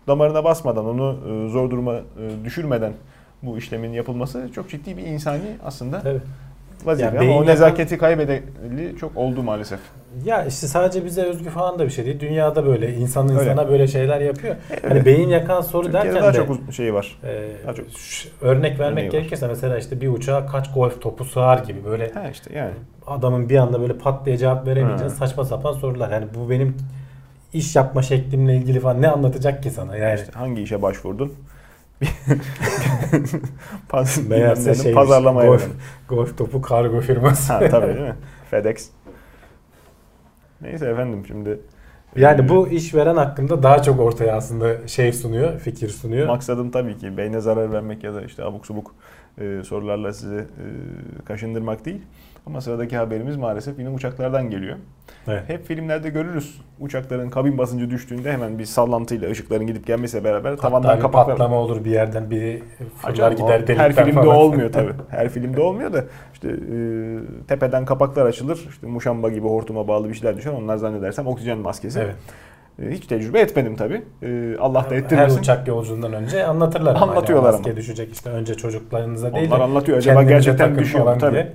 [0.07, 2.01] damarına basmadan, onu e, zor duruma e,
[2.45, 2.93] düşürmeden
[3.43, 6.21] bu işlemin yapılması çok ciddi bir insani aslında Tabii.
[6.83, 7.05] vazife.
[7.05, 9.79] Yani Ama o nezaketi kaybedeli çok oldu maalesef.
[10.25, 12.19] Ya işte sadece bize özgü falan da bir şey değil.
[12.19, 13.41] Dünyada böyle insan Öyle.
[13.51, 14.55] insana böyle şeyler yapıyor.
[14.83, 14.87] Öyle.
[14.93, 17.19] Hani beyin yakan soru Türkiye'de derken daha de çok şey var.
[17.23, 17.85] e, daha çok
[18.41, 19.11] örnek vermek örneği var.
[19.11, 22.71] gerekirse mesela işte bir uçağa kaç golf topu sığar gibi böyle Ha işte yani.
[23.07, 25.15] adamın bir anda böyle pat diye cevap veremeyeceğin Ha.
[25.15, 26.11] saçma sapan sorular.
[26.11, 26.77] Yani bu benim
[27.53, 29.97] iş yapma şeklimle ilgili falan ne anlatacak ki sana?
[29.97, 31.33] Yani İşte hangi işe başvurdun?
[34.27, 35.67] Meğerse şeymiş, pazarlama golf,
[36.09, 37.53] golf topu kargo firması.
[37.53, 38.15] Ha tabii değil mi?
[38.51, 38.89] FedEx.
[40.63, 41.59] Neyse efendim şimdi
[42.15, 46.27] Yani bu işveren hakkında daha çok ortaya aslında şey sunuyor, fikir sunuyor.
[46.27, 48.95] Maksadım tabii ki beyne zarar vermek ya da işte abuk subuk
[49.41, 50.65] e, sorularla sizi e,
[51.25, 52.01] kaşındırmak değil.
[52.47, 54.77] Ama sıradaki haberimiz maalesef yine uçaklardan geliyor.
[55.27, 55.43] Evet.
[55.47, 56.61] Hep filmlerde görürüz.
[56.79, 61.35] Uçakların kabin basıncı düştüğünde hemen bir sallantıyla ışıkların gidip gelmesiyle beraber Hatta tavandan kapaklar.
[61.37, 62.63] patlama olur bir yerden biri
[62.97, 64.27] fırlar gider delikten Her filmde falan.
[64.35, 64.91] olmuyor tabii.
[65.09, 66.77] Her filmde olmuyor da işte e,
[67.47, 68.65] tepeden kapaklar açılır.
[68.69, 70.51] İşte muşamba gibi hortuma bağlı bir şeyler düşer.
[70.51, 71.99] Onlar zannedersem oksijen maskesi.
[71.99, 72.15] Evet.
[72.81, 74.01] E, hiç tecrübe etmedim tabii.
[74.23, 75.39] E, Allah da Her ettirmesin.
[75.39, 76.95] uçak yolculuğundan önce anlatırlar.
[76.95, 77.77] ama Anlatıyorlar yani maske ama.
[77.77, 79.97] düşecek işte önce çocuklarınıza değil Onlar de anlatıyor.
[79.97, 81.15] Acaba gerçekten düşüyor mu?
[81.19, 81.33] Tabii.
[81.33, 81.53] diye.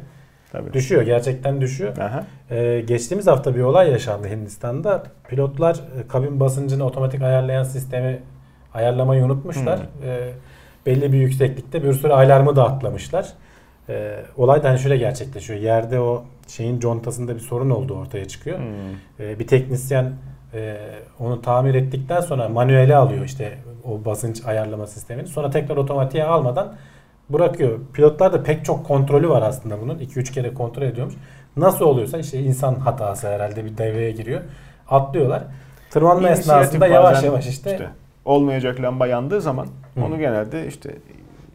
[0.53, 0.73] Tabii.
[0.73, 1.99] Düşüyor gerçekten düşüyor.
[1.99, 2.25] Aha.
[2.51, 5.03] Ee, geçtiğimiz hafta bir olay yaşandı Hindistan'da.
[5.29, 8.23] Pilotlar e, kabin basıncını otomatik ayarlayan sistemi
[8.75, 9.79] ayarlamayı unutmuşlar.
[9.79, 10.09] Hmm.
[10.09, 10.33] Ee,
[10.87, 13.29] belli bir yükseklikte bir sürü alarmı da atlamışlar.
[13.89, 15.61] Ee, olay da hani şöyle gerçekleşiyor.
[15.61, 18.59] Yerde o şeyin contasında bir sorun olduğu ortaya çıkıyor.
[18.59, 18.67] Hmm.
[19.21, 20.13] Ee, bir teknisyen
[20.55, 20.77] e,
[21.19, 25.29] onu tamir ettikten sonra manuele alıyor işte o basınç ayarlama sistemini.
[25.29, 26.77] Sonra tekrar otomatiğe almadan
[27.31, 27.79] bırakıyor.
[27.93, 29.99] Pilotlar da pek çok kontrolü var aslında bunun.
[29.99, 31.15] 2-3 kere kontrol ediyormuş.
[31.57, 34.41] Nasıl oluyorsa işte insan hatası herhalde bir devreye giriyor.
[34.89, 35.43] Atlıyorlar.
[35.91, 37.89] Tırmanma İnisiyatif esnasında yavaş yavaş işte, işte
[38.25, 40.05] olmayacak lamba yandığı zaman Hı.
[40.05, 40.91] onu genelde işte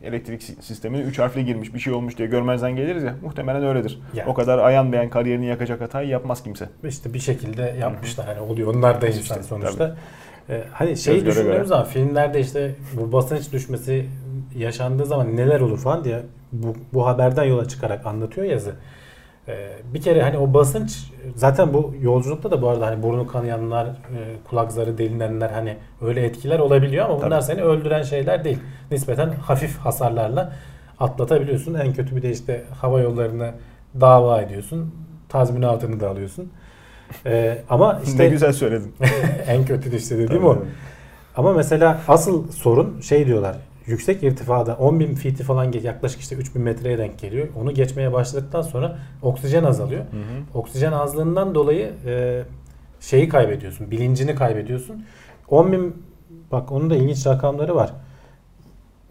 [0.03, 3.99] elektrik si- sistemine 3 harfli girmiş bir şey olmuş diye görmezden geliriz ya muhtemelen öyledir.
[4.13, 4.26] Ya.
[4.28, 6.69] O kadar ayan beyan kariyerini yakacak hatayı yapmaz kimse.
[6.88, 8.26] işte bir şekilde yapmışlar.
[8.26, 8.76] Hani oluyor.
[8.76, 9.95] Onlar da insan İşte, sonuçta.
[10.49, 14.05] Ee, hani şeyi Göz düşündüğümüz zaman filmlerde işte bu basınç düşmesi
[14.58, 18.76] yaşandığı zaman neler olur falan diye bu, bu haberden yola çıkarak anlatıyor yazı.
[19.47, 23.86] Ee, bir kere hani o basınç zaten bu yolculukta da bu arada hani burnu kanayanlar,
[23.88, 27.43] e, kulak zarı delinenler hani öyle etkiler olabiliyor ama bunlar Tabii.
[27.43, 28.60] seni öldüren şeyler değil.
[28.91, 30.54] Nispeten hafif hasarlarla
[30.99, 31.74] atlatabiliyorsun.
[31.74, 33.51] En kötü bir de işte hava yollarına
[34.01, 34.95] dava ediyorsun.
[35.30, 36.51] Tazminatını da alıyorsun.
[37.26, 38.95] Ee, ama ne işte güzel söyledin.
[39.47, 40.66] en kötü de işte dediğim Tabii, o.
[41.36, 43.56] Ama mesela asıl sorun şey diyorlar.
[43.88, 47.48] Yüksek irtifada 10.000 feet'i falan yaklaşık işte 3000 metreye denk geliyor.
[47.62, 50.02] Onu geçmeye başladıktan sonra oksijen azalıyor.
[50.02, 50.60] Hı hı.
[50.60, 52.44] Oksijen azlığından dolayı e,
[53.00, 53.92] şeyi kaybediyorsun.
[53.92, 55.06] Bilincini kaybediyorsun.
[55.50, 55.92] 10.000
[56.52, 57.94] bak onun da ilginç rakamları var.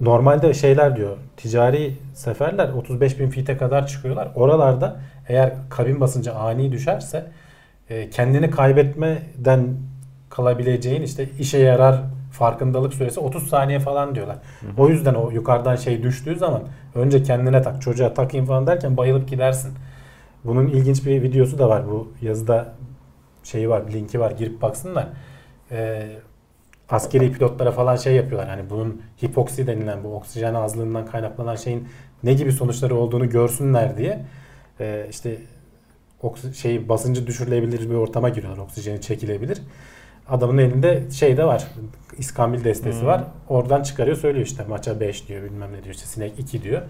[0.00, 1.16] Normalde şeyler diyor.
[1.36, 4.32] Ticari seferler 35 bin feet'e kadar çıkıyorlar.
[4.34, 7.26] Oralarda eğer kabin basıncı ani düşerse
[7.90, 9.76] e, kendini kaybetmeden
[10.30, 12.02] kalabileceğin işte işe yarar
[12.32, 14.36] farkındalık süresi 30 saniye falan diyorlar.
[14.78, 16.62] O yüzden o yukarıdan şey düştüğü zaman
[16.94, 19.72] önce kendine tak çocuğa takayım falan derken bayılıp gidersin.
[20.44, 22.72] Bunun ilginç bir videosu da var bu yazıda
[23.44, 25.08] şeyi var linki var girip baksınlar.
[25.70, 26.08] Ee,
[26.88, 28.48] askeri pilotlara falan şey yapıyorlar.
[28.48, 31.88] Hani bunun hipoksi denilen bu oksijen azlığından kaynaklanan şeyin
[32.22, 34.24] ne gibi sonuçları olduğunu görsünler diye
[34.80, 35.36] ee, işte
[36.54, 38.62] şey basıncı düşürülebilir bir ortama giriyorlar.
[38.62, 39.62] Oksijeni çekilebilir.
[40.32, 41.64] Adamın elinde şey de var.
[42.18, 43.06] İskambil destesi Hmm.
[43.06, 43.24] var.
[43.48, 46.82] Oradan çıkarıyor söylüyor işte maça 5 diyor bilmem ne diyor işte sinek 2 diyor.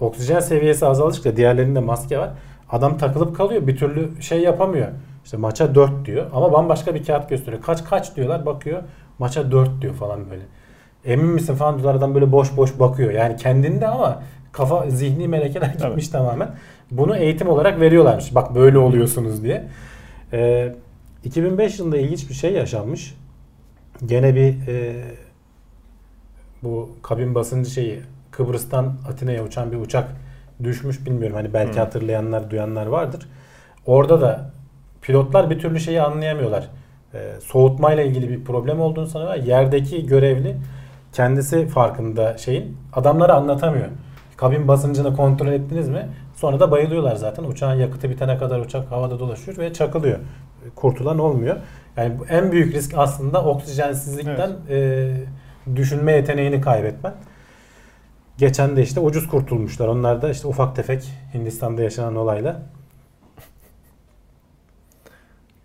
[0.00, 2.30] Oksijen seviyesi azaldıkça diğerlerinde maske var.
[2.70, 3.66] Adam takılıp kalıyor.
[3.66, 4.88] Bir türlü şey yapamıyor.
[5.24, 7.62] İşte maça 4 diyor ama bambaşka bir kağıt gösteriyor.
[7.62, 8.82] Kaç kaç diyorlar bakıyor.
[9.18, 10.42] Maça 4 diyor falan böyle.
[11.04, 13.12] Emin misin falan diyorlar adam böyle boş boş bakıyor.
[13.12, 14.22] Yani kendinde ama
[14.52, 16.50] kafa zihni melekeler gitmiş tamamen.
[16.90, 18.34] Bunu eğitim olarak veriyorlarmış.
[18.34, 19.64] Bak böyle oluyorsunuz diye.
[20.32, 20.74] Ee,
[21.24, 23.14] 2005 yılında ilginç bir şey yaşanmış.
[24.06, 25.04] Gene bir e,
[26.62, 28.00] bu kabin basıncı şeyi
[28.30, 30.08] Kıbrıs'tan Atina'ya uçan bir uçak
[30.64, 31.36] düşmüş bilmiyorum.
[31.36, 31.80] Hani belki Hı.
[31.80, 33.28] hatırlayanlar, duyanlar vardır.
[33.86, 34.50] Orada da
[35.02, 36.68] pilotlar bir türlü şeyi anlayamıyorlar.
[37.14, 39.36] Ee, soğutmayla ilgili bir problem olduğunu sanıyorlar.
[39.36, 40.56] Yerdeki görevli
[41.12, 43.88] kendisi farkında şeyin adamlara anlatamıyor.
[44.42, 46.08] Kabin basıncını kontrol ettiniz mi?
[46.34, 47.44] Sonra da bayılıyorlar zaten.
[47.44, 50.18] Uçağın yakıtı bitene kadar uçak havada dolaşıyor ve çakılıyor.
[50.74, 51.56] Kurtulan olmuyor.
[51.96, 55.14] Yani en büyük risk aslında oksijensizlikten e,
[55.76, 57.14] düşünme yeteneğini kaybetmen.
[58.38, 59.88] Geçen de işte ucuz kurtulmuşlar.
[59.88, 62.62] Onlar da işte ufak tefek Hindistan'da yaşanan olayla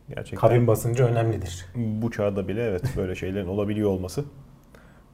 [0.10, 1.66] Gerçekten kabin basıncı önemlidir.
[1.76, 4.26] bu çağda bile evet böyle şeylerin olabiliyor olması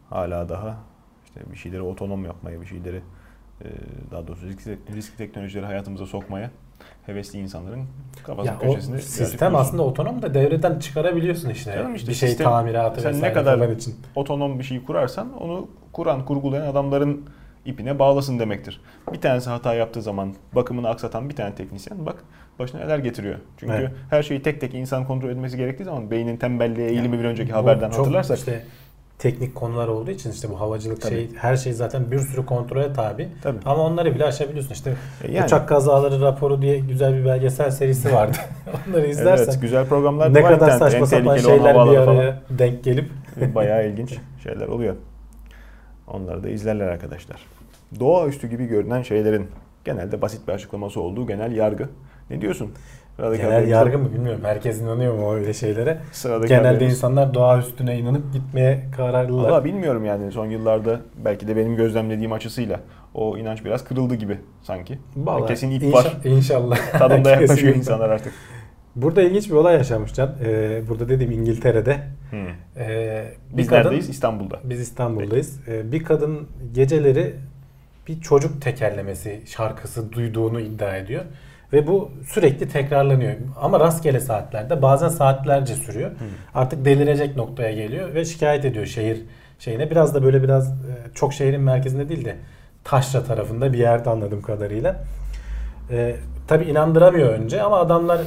[0.09, 0.77] hala daha
[1.25, 3.22] işte bir şeyleri otonom yapmaya, bir şeyleri e,
[4.11, 6.49] daha doğrusu riskli, riskli teknolojileri hayatımıza sokmaya
[7.05, 7.83] hevesli insanların
[8.23, 11.73] kafasının köşesinde sistem aslında otonom da devreden çıkarabiliyorsun işte.
[11.73, 13.95] Canım işte bir şey sistem- tamiratı sen ne kadar- için.
[14.15, 17.25] otonom bir şey kurarsan onu kuran, kurgulayan adamların
[17.65, 18.81] ipine bağlasın demektir.
[19.13, 22.15] Bir tanesi hata yaptığı zaman bakımını aksatan bir tane teknisyen bak
[22.59, 23.35] başına neler getiriyor.
[23.57, 23.91] Çünkü Evet.
[24.09, 27.89] her şeyi tek tek insan kontrol etmesi gerektiği zaman beynin tembelliğe eğilimi bir önceki haberden
[27.89, 28.65] çok hatırlarsak işte
[29.23, 31.13] teknik konular olduğu için işte bu havacılık Tabii.
[31.13, 33.29] şey her şey zaten bir sürü kontrole tabi.
[33.43, 33.57] Tabii.
[33.65, 34.73] Ama onları bile aşabiliyorsun.
[34.73, 35.45] İşte E yani.
[35.45, 38.37] uçak kazaları raporu diye güzel bir belgesel serisi vardı.
[38.89, 40.89] onları izlersen Evet, güzel programlar ne var kadar internette.
[40.91, 42.17] saçma sapan şeyler bir havaları falan.
[42.17, 43.09] araya denk gelip
[43.55, 44.95] Bayağı ilginç şeyler oluyor.
[46.07, 47.37] Onları da izlerler arkadaşlar.
[47.99, 49.47] Doğaüstü gibi görünen şeylerin
[49.85, 51.89] genelde basit bir açıklaması olduğu genel yargı.
[52.29, 52.71] Ne diyorsun?
[53.15, 54.41] Sıradaki genel yargı mı bilmiyorum.
[54.43, 55.97] Herkes inanıyor mu öyle şeylere?
[56.11, 59.49] Sıradaki Genelde haberimiz- insanlar doğa üstüne inanıp gitmeye kararlılar.
[59.49, 62.79] Valla bilmiyorum yani son yıllarda belki de benim gözlemlediğim açısıyla
[63.13, 64.99] o inanç biraz kırıldı gibi sanki.
[65.15, 66.13] Vallahi Kesin ip inşa- var.
[66.25, 66.77] İnşallah.
[66.99, 68.33] Tadında yaklaşıyor insanlar artık.
[68.95, 70.35] Burada ilginç bir olay yaşamış Can.
[70.45, 71.97] Ee, burada dediğim İngiltere'de.
[72.29, 72.39] Hmm.
[72.77, 73.25] Ee,
[73.57, 74.09] Biz kadın- neredeyiz?
[74.09, 74.59] İstanbul'da.
[74.63, 75.59] Biz İstanbul'dayız.
[75.67, 77.35] Ee, bir kadın geceleri
[78.07, 81.21] bir çocuk tekerlemesi şarkısı duyduğunu iddia ediyor.
[81.73, 83.33] Ve bu sürekli tekrarlanıyor.
[83.61, 86.11] Ama rastgele saatlerde bazen saatlerce sürüyor.
[86.55, 89.21] Artık delirecek noktaya geliyor ve şikayet ediyor şehir
[89.59, 89.91] şeyine.
[89.91, 92.35] Biraz da böyle biraz e, çok şehrin merkezinde değil de
[92.83, 95.03] Taşra tarafında bir yerde anladığım kadarıyla.
[95.91, 96.15] Ee,
[96.47, 98.21] tabii inandıramıyor önce ama adamlar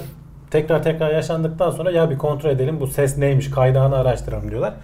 [0.50, 4.74] tekrar tekrar yaşandıktan sonra ya bir kontrol edelim bu ses neymiş kaynağını araştıralım diyorlar.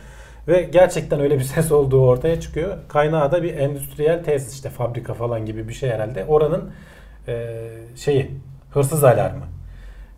[0.48, 2.76] Ve gerçekten öyle bir ses olduğu ortaya çıkıyor.
[2.88, 6.24] Kaynağı da bir endüstriyel tesis işte fabrika falan gibi bir şey herhalde.
[6.24, 6.70] Oranın
[7.28, 7.56] e,
[7.96, 8.30] şeyi
[8.74, 9.44] hırsız alarmı.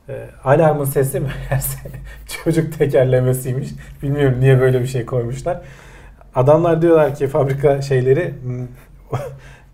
[0.09, 0.13] E,
[0.45, 1.79] alarmın sesi meğerse
[2.45, 3.69] çocuk tekerlemesiymiş.
[4.03, 5.61] Bilmiyorum niye böyle bir şey koymuşlar.
[6.35, 8.67] Adamlar diyorlar ki fabrika şeyleri "Hmm,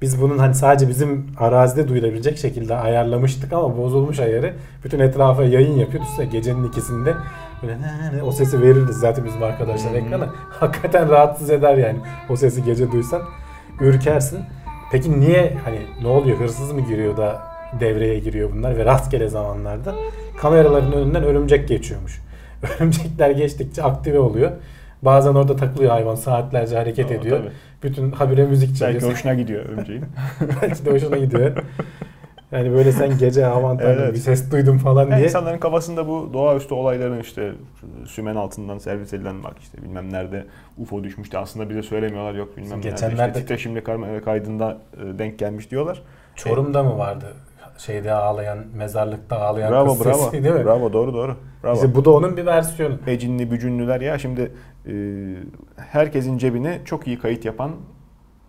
[0.02, 4.54] biz bunun hani sadece bizim arazide duyulabilecek şekilde ayarlamıştık ama bozulmuş ayarı.
[4.84, 6.02] Bütün etrafa yayın yapıyor.
[6.02, 7.14] Düşünsene gecenin ikisinde
[7.62, 10.26] böyle ne ne o sesi verirdi zaten bizim arkadaşlar ekrana.
[10.50, 11.98] Hakikaten rahatsız eder yani.
[12.28, 13.22] O sesi gece duysan
[13.80, 14.40] ürkersin.
[14.92, 17.49] Peki niye hani ne oluyor hırsız mı giriyor da
[17.80, 19.94] devreye giriyor bunlar ve rastgele zamanlarda
[20.38, 22.20] kameraların önünden örümcek geçiyormuş.
[22.78, 24.50] Örümcekler geçtikçe aktive oluyor.
[25.02, 27.38] Bazen orada takılıyor hayvan saatlerce hareket Aa, ediyor.
[27.38, 27.50] tabii.
[27.82, 29.02] Bütün habire müzik Belki çalıyor.
[29.02, 30.04] hoşuna gidiyor örümceğin.
[30.62, 31.56] Belki de hoşuna gidiyor.
[32.52, 34.14] Yani böyle sen gece aman tanrım Evet.
[34.14, 35.24] bir ses duydum falan Yani diye.
[35.26, 37.52] insanların kafasında bu doğaüstü olayların işte
[38.06, 40.46] sümen altından servis edilen bak işte bilmem nerede
[40.78, 45.38] UFO düşmüştü aslında bize söylemiyorlar yok bilmem nerede Geçenlerde- işte titreşimli kamera kaydında e, denk
[45.38, 46.02] gelmiş diyorlar.
[46.36, 47.26] Çorum'da mı vardı?
[47.86, 50.18] Şeyde ağlayan, mezarlıkta ağlayan Bravo kız bravo.
[50.18, 50.64] sesi değil mi?
[50.64, 51.36] Bravo doğru doğru.
[51.64, 51.74] Bravo.
[51.74, 52.98] İşte bu da onun bir versiyonu.
[53.06, 54.52] Ecinli bücünlüler ya şimdi
[54.86, 54.92] e,
[55.76, 57.70] herkesin cebine çok iyi kayıt yapan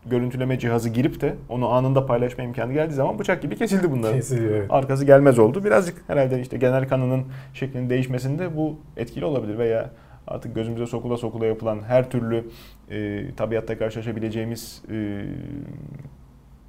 [0.05, 4.15] görüntüleme cihazı girip de onu anında paylaşma imkanı geldiği zaman bıçak gibi kesildi bunların.
[4.15, 4.55] Kesiliyor.
[4.55, 4.71] evet.
[4.71, 5.63] Arkası gelmez oldu.
[5.63, 7.23] Birazcık herhalde işte genel kanının
[7.53, 9.89] şeklinin değişmesinde bu etkili olabilir veya
[10.27, 12.45] artık gözümüze sokula sokula yapılan her türlü
[12.89, 15.25] e, tabiatta karşılaşabileceğimiz e,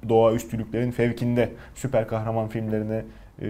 [0.09, 3.05] doğa üstülüklerin fevkinde süper kahraman filmlerine
[3.41, 3.47] e,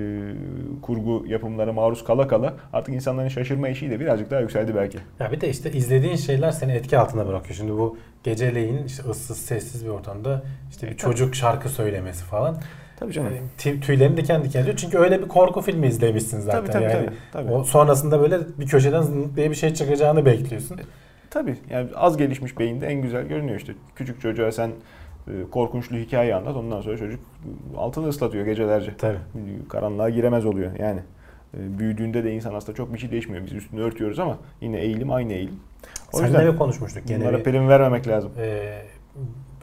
[0.82, 4.97] kurgu yapımlara maruz kala kala artık insanların şaşırma eşiği de birazcık daha yükseldi belki.
[5.20, 7.56] Ya bir de işte izlediğin şeyler seni etki altında bırakıyor.
[7.56, 11.12] Şimdi bu geceleyin işte ıssız sessiz bir ortamda işte bir E, tabii.
[11.16, 12.58] çocuk şarkı söylemesi falan.
[12.99, 14.78] Tabii Yani tü- tüylerini diken diken ediyor.
[14.78, 16.60] Çünkü öyle bir korku filmi izlemişsin zaten.
[16.62, 17.16] Tabii tabii yani tabii.
[17.32, 17.51] tabii.
[17.51, 19.04] O sonrasında böyle bir köşeden
[19.36, 20.80] diye bir şey çıkacağını bekliyorsun.
[21.30, 23.74] Tabii yani az gelişmiş beyinde en güzel görünüyor işte.
[23.95, 24.72] Küçük çocuğa sen e,
[25.52, 27.20] korkunçlu hikaye anlat ondan sonra çocuk
[27.78, 28.98] altını ıslatıyor gecelerce.
[28.98, 29.18] Tabii.
[29.70, 31.00] Karanlığa giremez oluyor yani.
[31.58, 33.46] E, Büyüdüğünde de insan aslında çok bir şey değişmiyor.
[33.46, 35.60] Biz üstünü örtüyoruz ama yine eğilim aynı eğilim.
[36.14, 37.20] O Seninle yüzden bir konuşmuştuk gene.
[37.22, 38.32] bunlara bir- prim vermemek lazım.
[38.38, 38.82] Ee,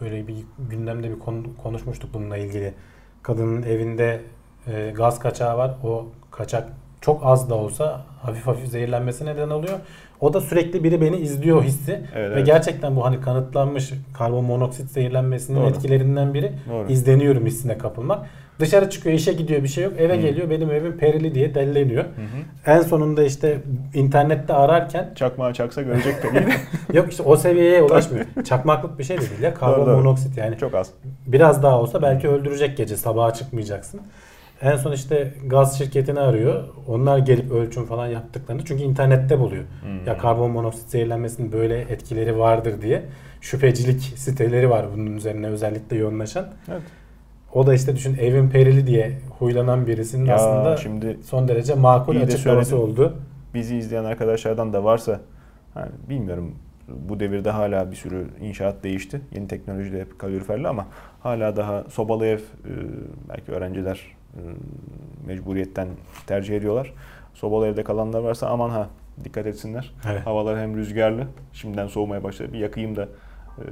[0.01, 0.35] böyle bir
[0.71, 2.75] gündemde bir konu, konuşmuştuk bununla ilgili.
[3.23, 4.21] Kadının evinde
[4.67, 5.75] e, gaz kaçağı var.
[5.85, 6.69] O kaçak
[7.01, 9.79] çok az da olsa hafif hafif zehirlenmesi neden oluyor.
[10.21, 12.01] O da sürekli biri beni izliyor hissi.
[12.14, 12.47] Evet, Ve evet.
[12.47, 15.68] gerçekten bu hani kanıtlanmış karbon monoksit zehirlenmesinin Doğru.
[15.68, 16.93] etkilerinden biri Doğru.
[16.93, 18.27] izleniyorum hissine kapılmak.
[18.61, 19.93] Dışarı çıkıyor, işe gidiyor bir şey yok.
[19.99, 20.21] Eve Hı.
[20.21, 22.05] geliyor benim evim perili diye delleniyor.
[22.05, 22.77] Hı hı.
[22.77, 23.59] En sonunda işte
[23.95, 26.47] internette ararken Çakmağı çaksa görecek değil.
[26.93, 28.25] yok işte o seviyeye ulaşmıyor.
[28.45, 29.55] Çakmaklık bir şey de değil ya.
[29.55, 29.97] Karbon doğru.
[29.97, 30.59] monoksit yani.
[30.59, 30.91] çok az.
[31.27, 34.01] Biraz daha olsa belki öldürecek gece sabaha çıkmayacaksın.
[34.63, 36.65] En son işte gaz şirketini arıyor.
[36.89, 39.65] Onlar gelip ölçüm falan yaptıklarında çünkü internette buluyor.
[39.83, 40.07] Hmm.
[40.07, 43.03] Ya karbon monoksit zehirlenmesinin böyle etkileri vardır diye
[43.41, 46.47] şüphecilik siteleri var bunun üzerine özellikle yoğunlaşan.
[46.69, 46.83] Evet.
[47.55, 52.15] O da işte düşün evin perili diye huylanan birisinin Ya aslında şimdi son derece makul
[52.15, 52.93] de açıklaması söyledin.
[52.93, 53.17] oldu.
[53.55, 55.21] bizi izleyen arkadaşlardan da varsa
[55.75, 56.55] hani bilmiyorum
[56.89, 59.21] bu devirde hala bir sürü inşaat değişti.
[59.35, 60.87] Yeni teknolojiyle hep kaloriferli ama
[61.21, 62.73] hala daha sobalı ev e,
[63.29, 64.20] belki öğrenciler
[65.26, 65.89] mecburiyetten
[66.26, 66.93] tercih ediyorlar.
[67.35, 68.89] Sobalı evde kalanlar varsa aman ha
[69.24, 69.95] dikkat etsinler.
[70.11, 70.26] Evet.
[70.26, 71.26] Havalar hem rüzgarlı.
[71.53, 72.53] Şimdiden soğumaya başladı.
[72.53, 73.03] Bir yakayım da
[73.59, 73.64] e,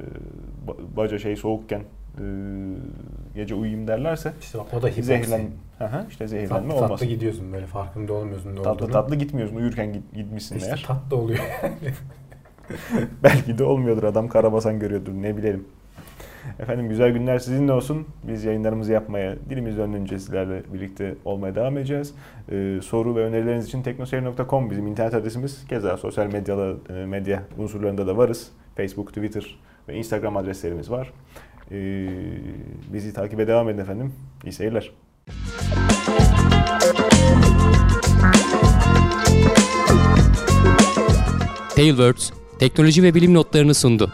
[0.67, 2.23] ba- baca şey soğukken e,
[3.35, 5.03] gece uyuyayım derlerse İşte bak o da hipoksi.
[5.03, 5.41] zehirlen
[5.77, 6.89] Hı hı, işte zehirlenme Tatlı olmaz.
[6.89, 8.91] tatlı gidiyorsun böyle farkında olmuyorsun ne Tatlı olduğunu.
[8.91, 10.83] tatlı gitmiyorsun uyurken git- gitmişsin İşte eğer.
[10.87, 11.39] tatlı oluyor.
[13.23, 14.03] Belki de olmuyordur.
[14.03, 15.11] Adam karabasan görüyordur.
[15.13, 15.67] Ne bilelim.
[16.59, 18.07] Efendim güzel günler sizinle olsun.
[18.23, 22.13] Biz yayınlarımızı yapmaya, dilimiz döndüğünce sizlerle birlikte olmaya devam edeceğiz.
[22.51, 25.67] Ee, soru ve önerileriniz için teknoseyir.com bizim internet adresimiz.
[25.67, 28.51] Keza sosyal medyalı, e, medya unsurlarında da varız.
[28.75, 31.13] Facebook, Twitter ve Instagram adreslerimiz var.
[31.71, 32.07] Ee,
[32.93, 34.13] bizi takibe devam edin efendim.
[34.43, 34.91] İyi seyirler.
[41.75, 44.11] Tailwords teknoloji ve bilim notlarını sundu.